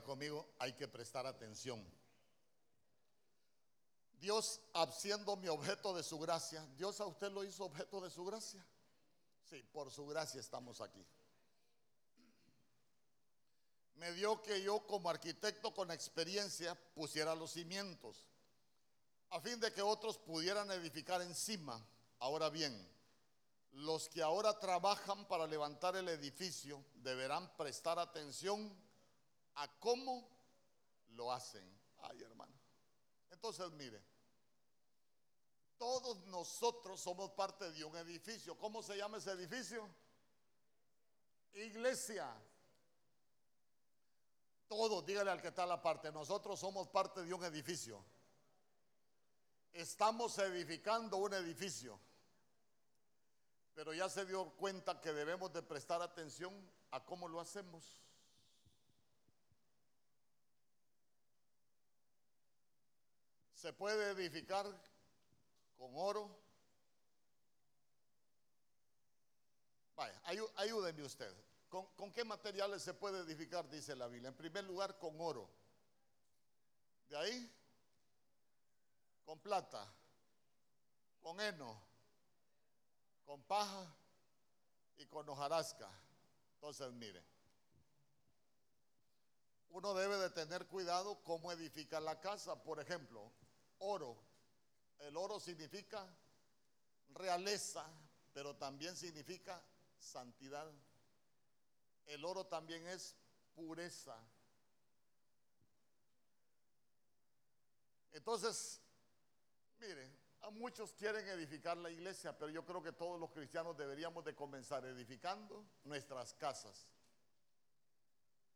[0.00, 1.84] Conmigo, hay que prestar atención.
[4.20, 4.60] Dios,
[4.96, 8.64] siendo mi objeto de su gracia, Dios a usted lo hizo objeto de su gracia.
[9.50, 11.04] Sí, por su gracia estamos aquí.
[13.96, 18.26] Me dio que yo como arquitecto con experiencia pusiera los cimientos,
[19.30, 21.84] a fin de que otros pudieran edificar encima.
[22.18, 22.88] Ahora bien,
[23.72, 28.72] los que ahora trabajan para levantar el edificio deberán prestar atención
[29.54, 30.28] a cómo
[31.08, 31.68] lo hacen.
[31.98, 32.52] Ay, hermano.
[33.30, 34.02] Entonces, mire,
[35.78, 38.56] todos nosotros somos parte de un edificio.
[38.56, 39.88] ¿Cómo se llama ese edificio?
[41.54, 42.32] Iglesia.
[44.68, 48.02] Todos, dígale al que está a la parte, nosotros somos parte de un edificio.
[49.72, 51.98] Estamos edificando un edificio.
[53.74, 56.54] Pero ya se dio cuenta que debemos de prestar atención
[56.90, 58.02] a cómo lo hacemos.
[63.62, 64.66] Se puede edificar
[65.78, 66.36] con oro.
[69.94, 70.20] Vaya,
[70.56, 71.32] ayúdenme usted.
[71.68, 73.70] ¿Con, ¿Con, qué materiales se puede edificar?
[73.70, 74.30] Dice la Biblia.
[74.30, 75.48] En primer lugar, con oro.
[77.08, 77.54] De ahí,
[79.24, 79.86] con plata,
[81.20, 81.80] con heno,
[83.24, 83.94] con paja
[84.96, 85.88] y con hojarasca.
[86.54, 87.22] Entonces, mire,
[89.70, 92.60] uno debe de tener cuidado cómo edifica la casa.
[92.60, 93.30] Por ejemplo,
[93.82, 94.16] oro.
[94.98, 96.06] El oro significa
[97.10, 97.84] realeza,
[98.32, 99.62] pero también significa
[99.98, 100.70] santidad.
[102.06, 103.16] El oro también es
[103.54, 104.16] pureza.
[108.12, 108.80] Entonces,
[109.78, 110.10] mire,
[110.42, 114.34] a muchos quieren edificar la iglesia, pero yo creo que todos los cristianos deberíamos de
[114.34, 116.86] comenzar edificando nuestras casas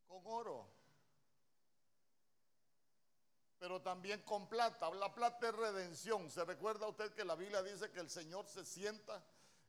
[0.07, 0.76] con oro
[3.59, 4.91] pero también con plata.
[4.91, 6.31] La plata es redención.
[6.31, 9.23] ¿Se recuerda usted que la Biblia dice que el Señor se sienta,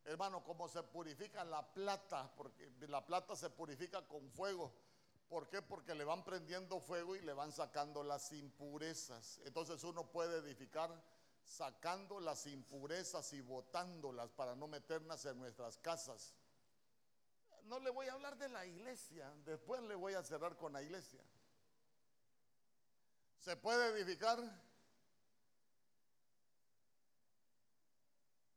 [0.06, 2.32] hermano, como se purifica la plata?
[2.36, 4.74] Porque la plata se purifica con fuego.
[5.30, 5.62] ¿Por qué?
[5.62, 9.40] Porque le van prendiendo fuego y le van sacando las impurezas.
[9.46, 10.90] Entonces uno puede edificar
[11.44, 16.34] sacando las impurezas y botándolas para no meterlas en nuestras casas.
[17.64, 20.82] No le voy a hablar de la iglesia, después le voy a cerrar con la
[20.82, 21.22] iglesia.
[23.48, 24.38] ¿Se puede edificar?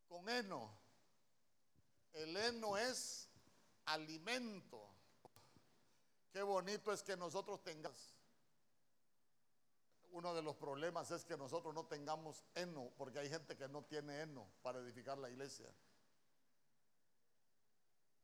[0.09, 0.69] Con heno.
[2.13, 3.29] El heno es
[3.85, 4.85] alimento.
[6.33, 8.17] Qué bonito es que nosotros tengamos.
[10.11, 13.85] Uno de los problemas es que nosotros no tengamos heno, porque hay gente que no
[13.85, 15.73] tiene heno para edificar la iglesia.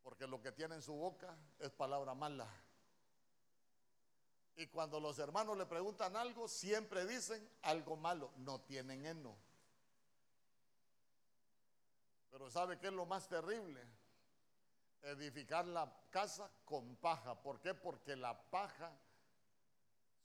[0.03, 2.53] Porque lo que tiene en su boca es palabra mala.
[4.57, 8.33] Y cuando los hermanos le preguntan algo, siempre dicen algo malo.
[8.39, 9.37] No tienen heno.
[12.31, 13.87] Pero ¿sabe qué es lo más terrible?
[15.03, 17.35] Edificar la casa con paja.
[17.43, 17.75] ¿Por qué?
[17.75, 18.91] Porque la paja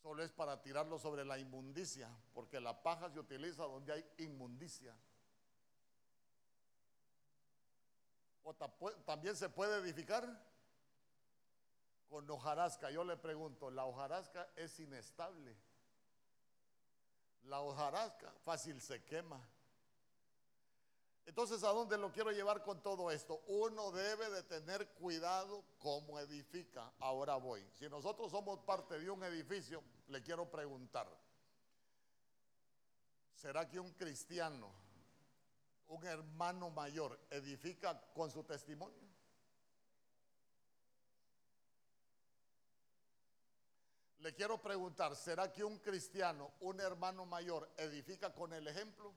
[0.02, 2.10] solo es para tirarlo sobre la inmundicia.
[2.34, 4.96] Porque la paja se utiliza donde hay inmundicia.
[8.44, 8.56] O
[9.06, 10.51] también se puede edificar
[12.12, 12.92] con hojarasca.
[12.92, 15.56] Yo le pregunto, la hojarasca es inestable.
[17.44, 19.42] La hojarasca fácil se quema.
[21.26, 23.42] Entonces, ¿a dónde lo quiero llevar con todo esto?
[23.48, 26.92] Uno debe de tener cuidado cómo edifica.
[27.00, 27.66] Ahora voy.
[27.76, 31.08] Si nosotros somos parte de un edificio, le quiero preguntar,
[33.34, 34.70] ¿será que un cristiano,
[35.88, 39.11] un hermano mayor, edifica con su testimonio?
[44.22, 49.12] Le quiero preguntar, ¿será que un cristiano, un hermano mayor, edifica con el ejemplo?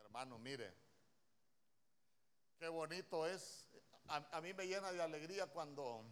[0.00, 0.74] Hermano, mire,
[2.58, 3.70] qué bonito es.
[4.08, 6.04] A, mí me llena de alegría cuando,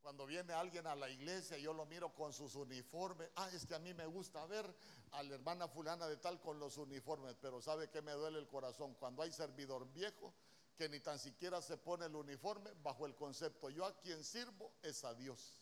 [0.00, 3.28] cuando viene alguien a la iglesia y yo lo miro con sus uniformes.
[3.34, 4.72] Ah, es que a mí me gusta ver
[5.10, 8.46] a la hermana fulana de tal con los uniformes, pero ¿sabe que me duele el
[8.46, 8.94] corazón?
[8.94, 10.32] Cuando hay servidor viejo
[10.78, 14.72] que ni tan siquiera se pone el uniforme bajo el concepto, yo a quien sirvo
[14.80, 15.60] es a Dios.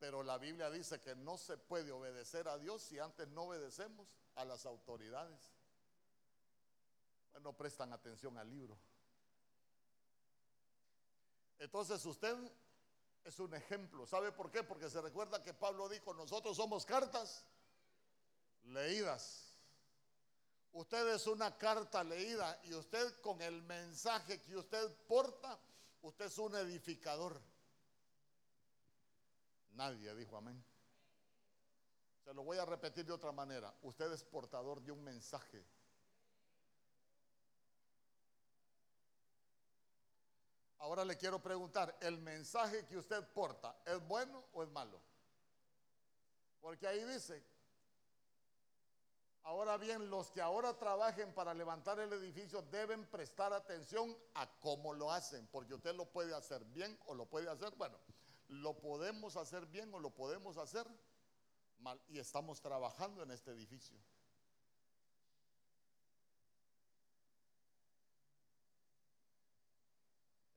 [0.00, 4.08] Pero la Biblia dice que no se puede obedecer a Dios si antes no obedecemos
[4.34, 5.40] a las autoridades.
[7.42, 8.76] No prestan atención al libro.
[11.60, 12.36] Entonces usted
[13.22, 14.04] es un ejemplo.
[14.04, 14.64] ¿Sabe por qué?
[14.64, 17.44] Porque se recuerda que Pablo dijo, nosotros somos cartas
[18.64, 19.47] leídas.
[20.78, 25.58] Usted es una carta leída y usted con el mensaje que usted porta,
[26.02, 27.42] usted es un edificador.
[29.70, 30.64] Nadie dijo amén.
[32.22, 33.74] Se lo voy a repetir de otra manera.
[33.82, 35.66] Usted es portador de un mensaje.
[40.78, 45.00] Ahora le quiero preguntar, ¿el mensaje que usted porta es bueno o es malo?
[46.60, 47.42] Porque ahí dice,
[49.48, 54.92] Ahora bien, los que ahora trabajen para levantar el edificio deben prestar atención a cómo
[54.92, 57.98] lo hacen, porque usted lo puede hacer bien o lo puede hacer, bueno,
[58.48, 60.86] lo podemos hacer bien o lo podemos hacer
[61.78, 63.98] mal, y estamos trabajando en este edificio.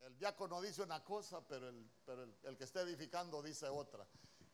[0.01, 4.05] El diácono dice una cosa, pero el, pero el que está edificando dice otra,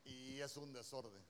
[0.04, 1.26] y es un desorden.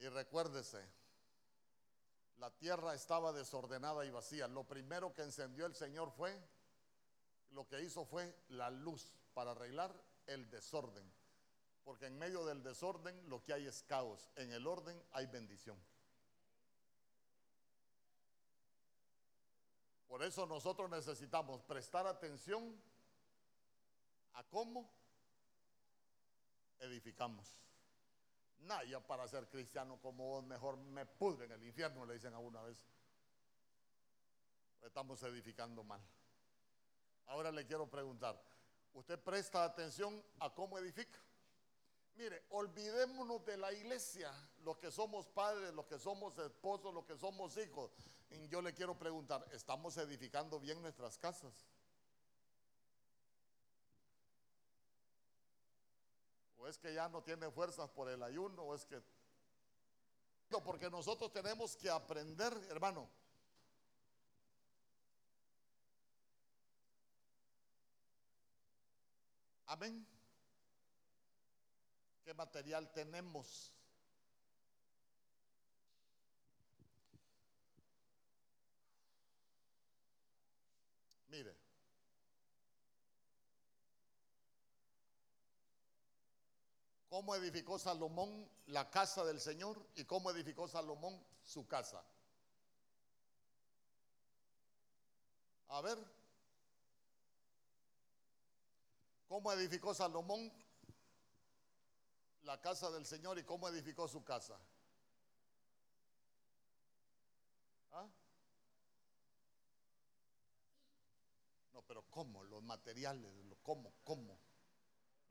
[0.00, 0.82] Y recuérdese,
[2.38, 4.48] la tierra estaba desordenada y vacía.
[4.48, 6.42] Lo primero que encendió el Señor fue,
[7.50, 9.94] lo que hizo fue la luz para arreglar
[10.26, 11.12] el desorden.
[11.84, 14.30] Porque en medio del desorden lo que hay es caos.
[14.36, 15.78] En el orden hay bendición.
[20.08, 22.74] Por eso nosotros necesitamos prestar atención
[24.32, 24.90] a cómo
[26.78, 27.54] edificamos.
[28.60, 32.38] Naya para ser cristiano como vos, mejor me pudre en el infierno, le dicen a
[32.38, 32.76] una vez.
[34.82, 36.00] Estamos edificando mal.
[37.26, 38.40] Ahora le quiero preguntar,
[38.92, 41.18] ¿usted presta atención a cómo edifica?
[42.16, 44.30] Mire, olvidémonos de la iglesia,
[44.62, 47.92] los que somos padres, los que somos esposos, los que somos hijos.
[48.30, 51.66] Y yo le quiero preguntar, ¿estamos edificando bien nuestras casas?
[56.60, 59.02] O es que ya no tiene fuerzas por el ayuno, o es que...
[60.62, 63.08] Porque nosotros tenemos que aprender, hermano.
[69.66, 70.06] Amén.
[72.24, 73.72] ¿Qué material tenemos?
[81.28, 81.59] Mire.
[87.10, 92.02] Cómo edificó Salomón la casa del Señor y cómo edificó Salomón su casa.
[95.68, 95.98] A ver,
[99.28, 100.50] ¿cómo edificó Salomón
[102.42, 104.58] la casa del Señor y cómo edificó su casa.
[107.92, 108.08] ¿Ah?
[111.72, 112.42] No, pero ¿cómo?
[112.44, 113.32] Los materiales,
[113.62, 113.92] ¿cómo?
[114.04, 114.38] ¿Cómo?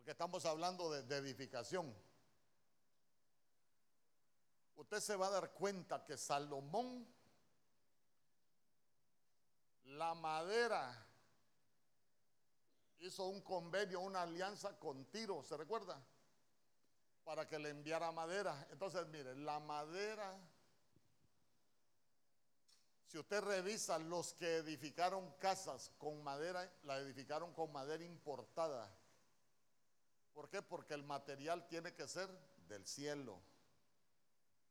[0.09, 1.95] Porque estamos hablando de, de edificación.
[4.75, 7.05] Usted se va a dar cuenta que Salomón,
[9.83, 11.05] la madera,
[12.97, 16.03] hizo un convenio, una alianza con Tiro, ¿se recuerda?
[17.23, 18.67] Para que le enviara madera.
[18.71, 20.35] Entonces, mire, la madera
[23.05, 28.98] si usted revisa los que edificaron casas con madera, la edificaron con madera importada.
[30.33, 30.61] ¿Por qué?
[30.61, 32.29] Porque el material tiene que ser
[32.67, 33.41] del cielo,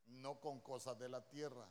[0.07, 1.69] no con cosas de la tierra.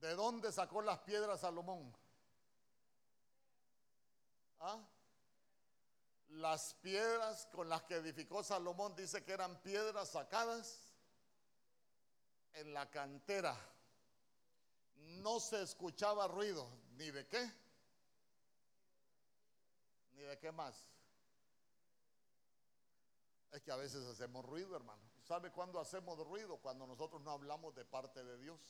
[0.00, 1.94] ¿De dónde sacó las piedras Salomón?
[4.60, 4.78] ¿Ah?
[6.28, 10.88] Las piedras con las que edificó Salomón dice que eran piedras sacadas
[12.52, 13.56] en la cantera.
[14.98, 17.52] No se escuchaba ruido, ni de qué,
[20.12, 20.88] ni de qué más.
[23.52, 25.02] Es que a veces hacemos ruido, hermano.
[25.22, 26.58] ¿Sabe cuándo hacemos ruido?
[26.58, 28.60] Cuando nosotros no hablamos de parte de Dios.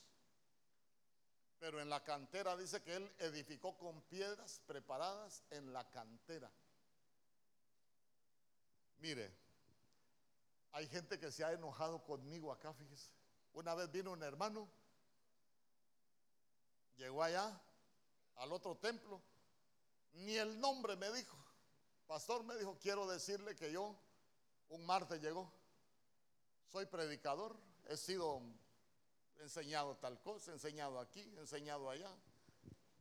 [1.58, 6.50] Pero en la cantera dice que él edificó con piedras preparadas en la cantera.
[8.98, 9.32] Mire,
[10.72, 13.10] hay gente que se ha enojado conmigo acá, fíjese.
[13.52, 14.68] Una vez vino un hermano,
[16.98, 17.58] llegó allá
[18.36, 19.22] al otro templo,
[20.12, 21.36] ni el nombre me dijo.
[22.06, 23.96] Pastor me dijo, quiero decirle que yo
[24.68, 25.50] un martes llegó,
[26.66, 27.56] soy predicador,
[27.86, 28.42] he sido
[29.40, 32.14] enseñado tal cosa, enseñado aquí, enseñado allá.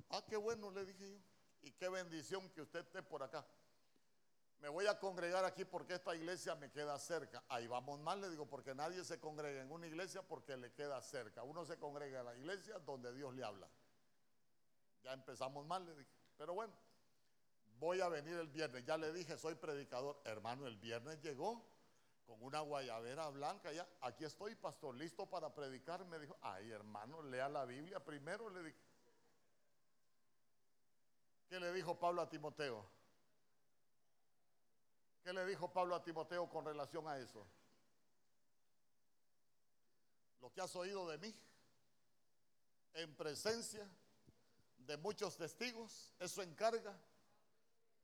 [0.10, 1.18] Ah, qué bueno, le dije yo.
[1.62, 3.46] Y qué bendición que usted esté por acá
[4.60, 7.44] me voy a congregar aquí porque esta iglesia me queda cerca.
[7.50, 11.02] Ahí vamos mal, le digo, porque nadie se congrega en una iglesia porque le queda
[11.02, 11.44] cerca.
[11.44, 13.70] Uno se congrega en la iglesia donde Dios le habla.
[15.08, 16.12] Ya empezamos mal, le dije.
[16.36, 16.74] Pero bueno,
[17.80, 18.84] voy a venir el viernes.
[18.84, 20.20] Ya le dije, soy predicador.
[20.26, 21.66] Hermano, el viernes llegó
[22.26, 23.72] con una guayabera blanca.
[23.72, 26.04] Ya, aquí estoy, pastor, listo para predicar.
[26.08, 28.78] Me dijo, ay, hermano, lea la Biblia primero, le dije.
[31.48, 32.86] ¿Qué le dijo Pablo a Timoteo?
[35.24, 37.48] ¿Qué le dijo Pablo a Timoteo con relación a eso?
[40.42, 41.34] Lo que has oído de mí
[42.92, 43.90] en presencia
[44.88, 46.98] de muchos testigos, eso encarga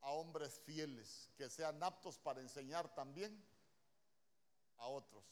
[0.02, 3.44] a hombres fieles que sean aptos para enseñar también
[4.78, 5.24] a otros.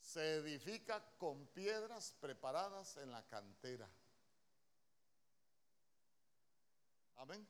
[0.00, 3.88] Se edifica con piedras preparadas en la cantera.
[7.16, 7.46] Amén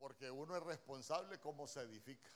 [0.00, 2.30] porque uno es responsable cómo se edifica.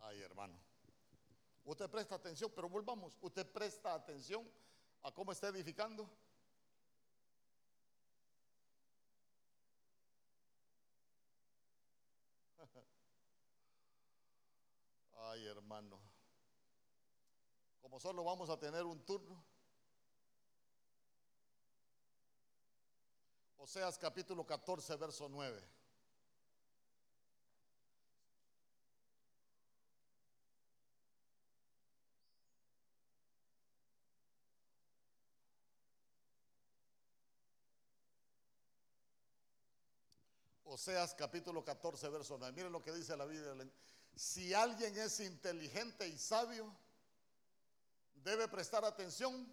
[0.00, 0.58] Ay, hermano.
[1.64, 3.12] Usted presta atención, pero volvamos.
[3.20, 4.50] Usted presta atención
[5.02, 6.10] a cómo está edificando.
[15.30, 16.12] Ay, hermano
[17.92, 19.44] como solo vamos a tener un turno.
[23.58, 25.62] Oseas capítulo 14, verso 9.
[40.82, 42.52] Oseas capítulo 14, verso 9.
[42.56, 43.54] Miren lo que dice la Biblia.
[44.16, 46.74] Si alguien es inteligente y sabio,
[48.14, 49.46] debe prestar atención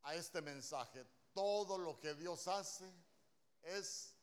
[0.00, 1.04] a este mensaje.
[1.34, 2.90] Todo lo que Dios hace
[3.64, 4.16] es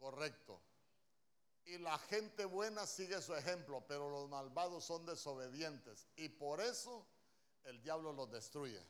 [0.00, 0.60] correcto.
[1.66, 6.08] Y la gente buena sigue su ejemplo, pero los malvados son desobedientes.
[6.16, 7.06] Y por eso
[7.62, 8.84] el diablo los destruye.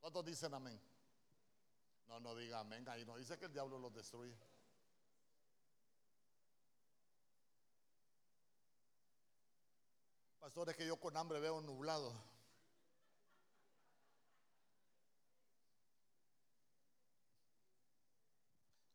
[0.00, 0.80] ¿Cuántos dicen amén?
[2.06, 2.88] No, no diga amén.
[2.88, 4.53] Ahí no dice que el diablo los destruye.
[10.44, 12.12] Pastor, es que yo con hambre veo nublado.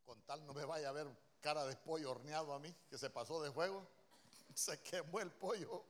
[0.05, 1.07] Con tal no me vaya a ver
[1.41, 3.83] cara de pollo horneado a mí, que se pasó de juego.
[4.53, 5.83] Se quemó el pollo.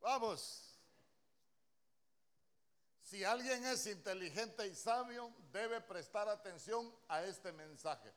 [0.00, 0.80] Vamos.
[3.02, 8.10] Si alguien es inteligente y sabio, debe prestar atención a este mensaje.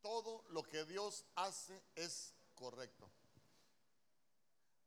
[0.00, 3.08] Todo lo que Dios hace es correcto.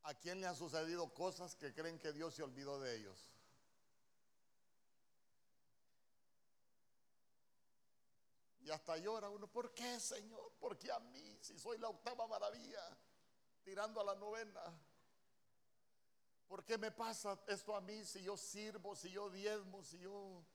[0.06, 3.32] ¿A quién le han sucedido cosas que creen que Dios se olvidó de ellos?
[8.60, 10.54] Y hasta llora uno, ¿por qué, Señor?
[10.60, 11.40] ¿Por qué a mí?
[11.42, 12.98] Si soy la octava maravilla,
[13.64, 14.62] tirando a la novena.
[16.48, 20.46] ¿Por qué me pasa esto a mí si yo sirvo, si yo diezmo, si yo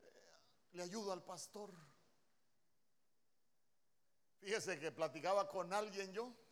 [0.00, 0.40] eh,
[0.72, 1.70] le ayudo al pastor?
[4.40, 6.45] Fíjese que platicaba con alguien yo.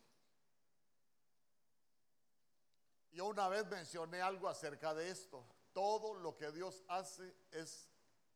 [3.15, 5.47] Yo una vez mencioné algo acerca de esto.
[5.71, 7.89] Todo lo que Dios hace es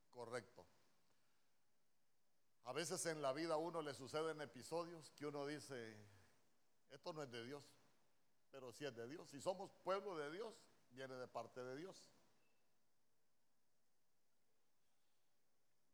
[0.09, 0.65] correcto.
[2.63, 5.97] A veces en la vida a uno le suceden episodios que uno dice,
[6.91, 7.61] esto no es de Dios,
[8.51, 9.27] pero sí es de Dios.
[9.27, 10.55] Si somos pueblo de Dios,
[10.91, 12.01] viene de parte de Dios.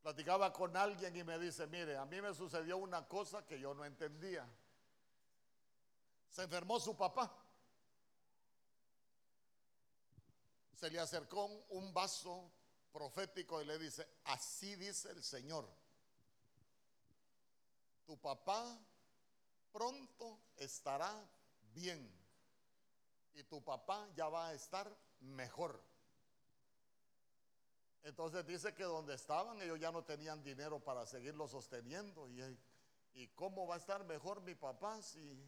[0.04, 3.74] Platicaba con alguien y me dice, mire, a mí me sucedió una cosa que yo
[3.74, 4.48] no entendía.
[6.30, 7.45] Se enfermó su papá.
[10.76, 12.52] Se le acercó un vaso
[12.92, 15.68] profético y le dice, así dice el Señor.
[18.06, 18.80] Tu papá
[19.72, 21.28] pronto estará
[21.74, 22.10] bien
[23.34, 24.90] y tu papá ya va a estar
[25.20, 25.82] mejor.
[28.04, 32.30] Entonces dice que donde estaban ellos ya no tenían dinero para seguirlo sosteniendo.
[32.30, 32.42] ¿Y,
[33.14, 35.44] y cómo va a estar mejor mi papá si...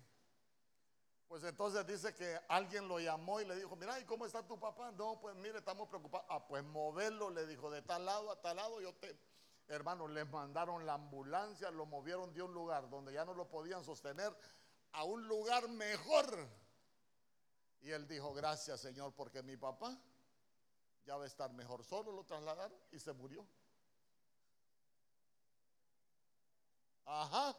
[1.28, 4.58] Pues entonces dice que alguien lo llamó y le dijo, mira, ¿y cómo está tu
[4.58, 4.91] papá?
[4.94, 6.26] No, pues mire, estamos preocupados.
[6.30, 9.18] Ah, pues moverlo, le dijo, de tal lado a tal lado, yo te...
[9.68, 13.84] Hermano, les mandaron la ambulancia, lo movieron de un lugar donde ya no lo podían
[13.84, 14.34] sostener
[14.94, 16.48] a un lugar mejor.
[17.82, 19.98] Y él dijo, gracias Señor, porque mi papá
[21.06, 21.84] ya va a estar mejor.
[21.84, 23.45] Solo lo trasladaron y se murió.
[27.06, 27.54] Ajá.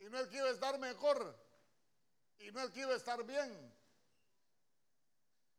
[0.00, 1.49] Y no es que estar mejor.
[2.40, 3.74] Y no a estar bien.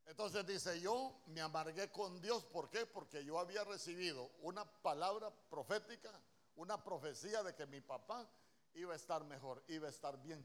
[0.06, 2.44] Entonces dice, yo me amargué con Dios.
[2.46, 2.86] ¿Por qué?
[2.86, 6.12] Porque yo había recibido una palabra profética,
[6.56, 8.28] una profecía de que mi papá
[8.74, 10.44] iba a estar mejor, iba a estar bien.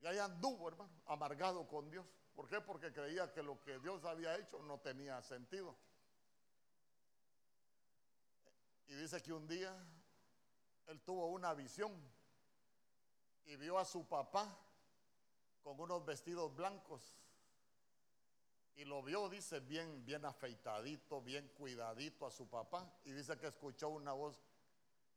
[0.00, 2.06] Y ahí anduvo, hermano, amargado con Dios.
[2.34, 2.60] ¿Por qué?
[2.60, 5.74] Porque creía que lo que Dios había hecho no tenía sentido.
[8.86, 9.74] Y dice que un día
[10.86, 11.92] él tuvo una visión
[13.48, 14.54] y vio a su papá
[15.62, 17.14] con unos vestidos blancos.
[18.76, 22.92] Y lo vio, dice, bien, bien afeitadito, bien cuidadito a su papá.
[23.04, 24.38] Y dice que escuchó una voz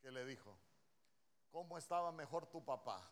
[0.02, 0.58] que le dijo,
[1.52, 3.08] ¿cómo estaba mejor tu papá?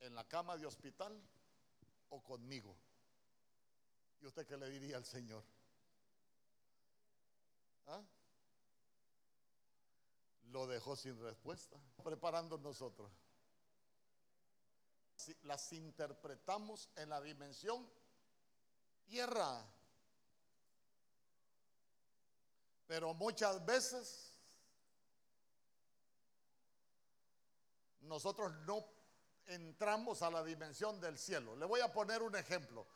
[0.00, 1.22] ¿En la cama de hospital
[2.08, 2.74] o conmigo?
[4.20, 5.44] ¿Y usted qué le diría al Señor?
[7.86, 8.02] ¿Ah?
[10.44, 13.25] Lo dejó sin respuesta, preparando nosotros.
[15.42, 17.88] Las interpretamos en la dimensión
[19.04, 19.64] tierra.
[22.86, 24.32] Pero muchas veces
[28.00, 28.84] nosotros no
[29.46, 31.56] entramos a la dimensión del cielo.
[31.56, 32.86] Le voy a poner un ejemplo.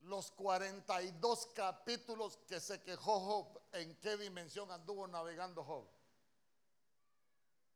[0.00, 5.88] Los 42 capítulos que se quejó Job, ¿en qué dimensión anduvo navegando Job?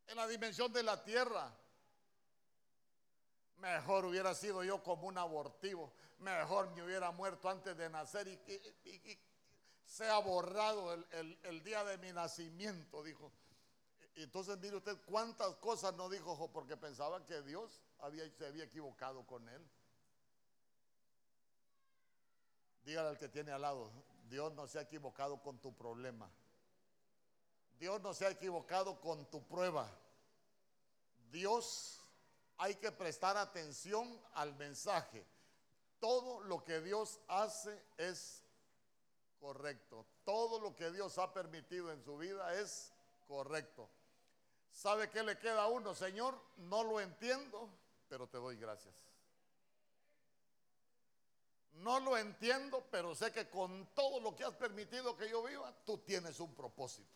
[0.06, 1.52] En la dimensión de la tierra.
[3.62, 5.92] Mejor hubiera sido yo como un abortivo.
[6.18, 9.18] Mejor me hubiera muerto antes de nacer y,
[9.84, 13.30] se ha borrado el, día de mi nacimiento, dijo.
[14.16, 19.24] Entonces mire usted cuántas cosas no dijo porque pensaba que Dios había, se había equivocado
[19.24, 19.64] con él.
[22.84, 23.92] Dígale al que tiene al lado,
[24.28, 26.28] Dios no se ha equivocado con tu problema.
[27.78, 29.88] Dios no se ha equivocado con tu prueba.
[31.30, 32.01] Dios
[32.62, 35.26] hay que prestar atención al mensaje.
[35.98, 38.44] Todo lo que Dios hace es
[39.40, 40.06] correcto.
[40.24, 42.92] Todo lo que Dios ha permitido en su vida es
[43.26, 43.90] correcto.
[44.70, 45.92] ¿Sabe qué le queda a uno?
[45.92, 47.68] Señor, no lo entiendo,
[48.08, 48.94] pero te doy gracias.
[51.72, 55.74] No lo entiendo, pero sé que con todo lo que has permitido que yo viva,
[55.84, 57.10] tú tienes un propósito.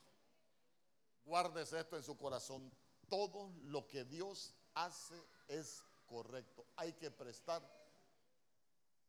[1.24, 2.68] Guárdese esto en su corazón.
[3.08, 5.14] Todo lo que Dios hace
[5.48, 6.66] es correcto.
[6.76, 7.62] Hay que prestar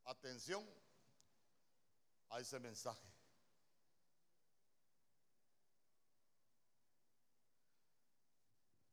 [0.05, 0.67] atención
[2.29, 3.07] a ese mensaje.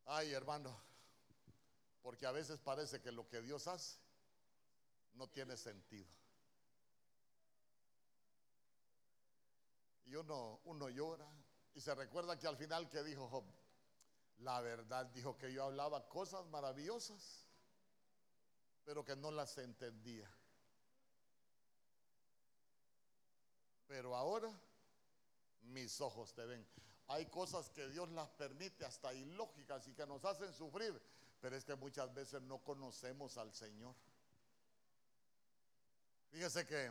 [0.06, 0.76] Ay, hermano,
[2.02, 3.96] porque a veces parece que lo que Dios hace
[5.14, 6.10] no tiene sentido.
[10.04, 11.26] Y uno, uno llora
[11.74, 13.44] y se recuerda que al final que dijo Job,
[14.38, 17.44] la verdad dijo que yo hablaba cosas maravillosas
[18.84, 20.30] pero que no las entendía.
[23.86, 24.50] Pero ahora
[25.62, 26.66] mis ojos te ven.
[27.08, 31.00] Hay cosas que Dios las permite hasta ilógicas y que nos hacen sufrir,
[31.40, 33.94] pero es que muchas veces no conocemos al Señor.
[36.30, 36.90] Fíjese que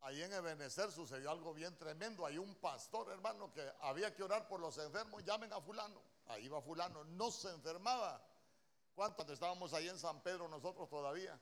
[0.00, 2.24] ahí en Ebenezer sucedió algo bien tremendo.
[2.26, 5.24] Hay un pastor, hermano, que había que orar por los enfermos.
[5.24, 6.00] Llamen a fulano.
[6.26, 7.04] Ahí va fulano.
[7.04, 8.22] No se enfermaba.
[8.94, 11.38] ¿Cuántos estábamos ahí en San Pedro nosotros todavía?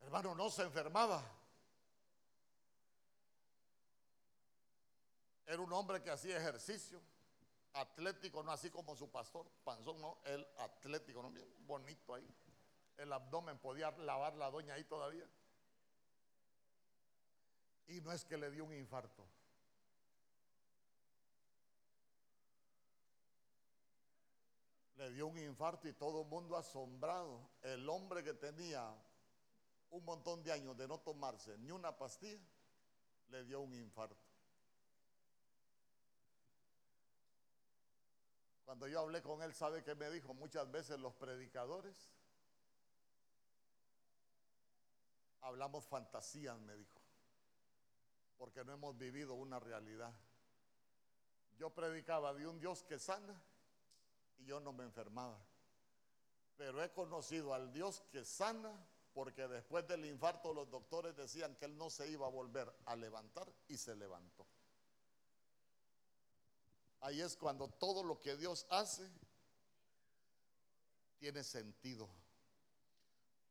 [0.00, 1.22] Hermano, no se enfermaba.
[5.46, 7.00] Era un hombre que hacía ejercicio,
[7.74, 12.26] atlético, no así como su pastor, panzón, no, el atlético, no, bien bonito ahí.
[12.96, 15.26] El abdomen podía lavar la doña ahí todavía.
[17.88, 19.26] Y no es que le dio un infarto.
[24.96, 27.50] Le dio un infarto y todo el mundo asombrado.
[27.62, 28.94] El hombre que tenía
[29.90, 32.40] un montón de años de no tomarse ni una pastilla,
[33.28, 34.24] le dio un infarto.
[38.64, 40.32] Cuando yo hablé con él, ¿sabe qué me dijo?
[40.32, 42.14] Muchas veces los predicadores
[45.42, 47.01] hablamos fantasías, me dijo,
[48.42, 50.12] porque no hemos vivido una realidad.
[51.58, 53.40] Yo predicaba de un Dios que sana
[54.38, 55.38] y yo no me enfermaba.
[56.56, 61.66] Pero he conocido al Dios que sana porque después del infarto los doctores decían que
[61.66, 64.44] él no se iba a volver a levantar y se levantó.
[66.98, 69.08] Ahí es cuando todo lo que Dios hace
[71.20, 72.08] tiene sentido.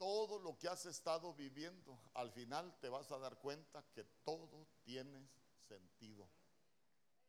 [0.01, 4.65] Todo lo que has estado viviendo, al final te vas a dar cuenta que todo
[4.81, 5.29] tiene
[5.67, 6.27] sentido.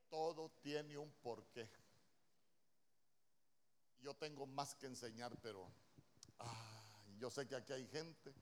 [0.09, 1.69] Todo tiene un porqué.
[4.01, 5.70] Yo tengo más que enseñar, pero
[6.39, 8.32] ah, yo sé que aquí hay gente.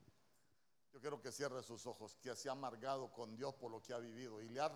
[0.93, 3.93] Yo quiero que cierre sus ojos, que se ha amargado con Dios por lo que
[3.93, 4.69] ha vivido y le ha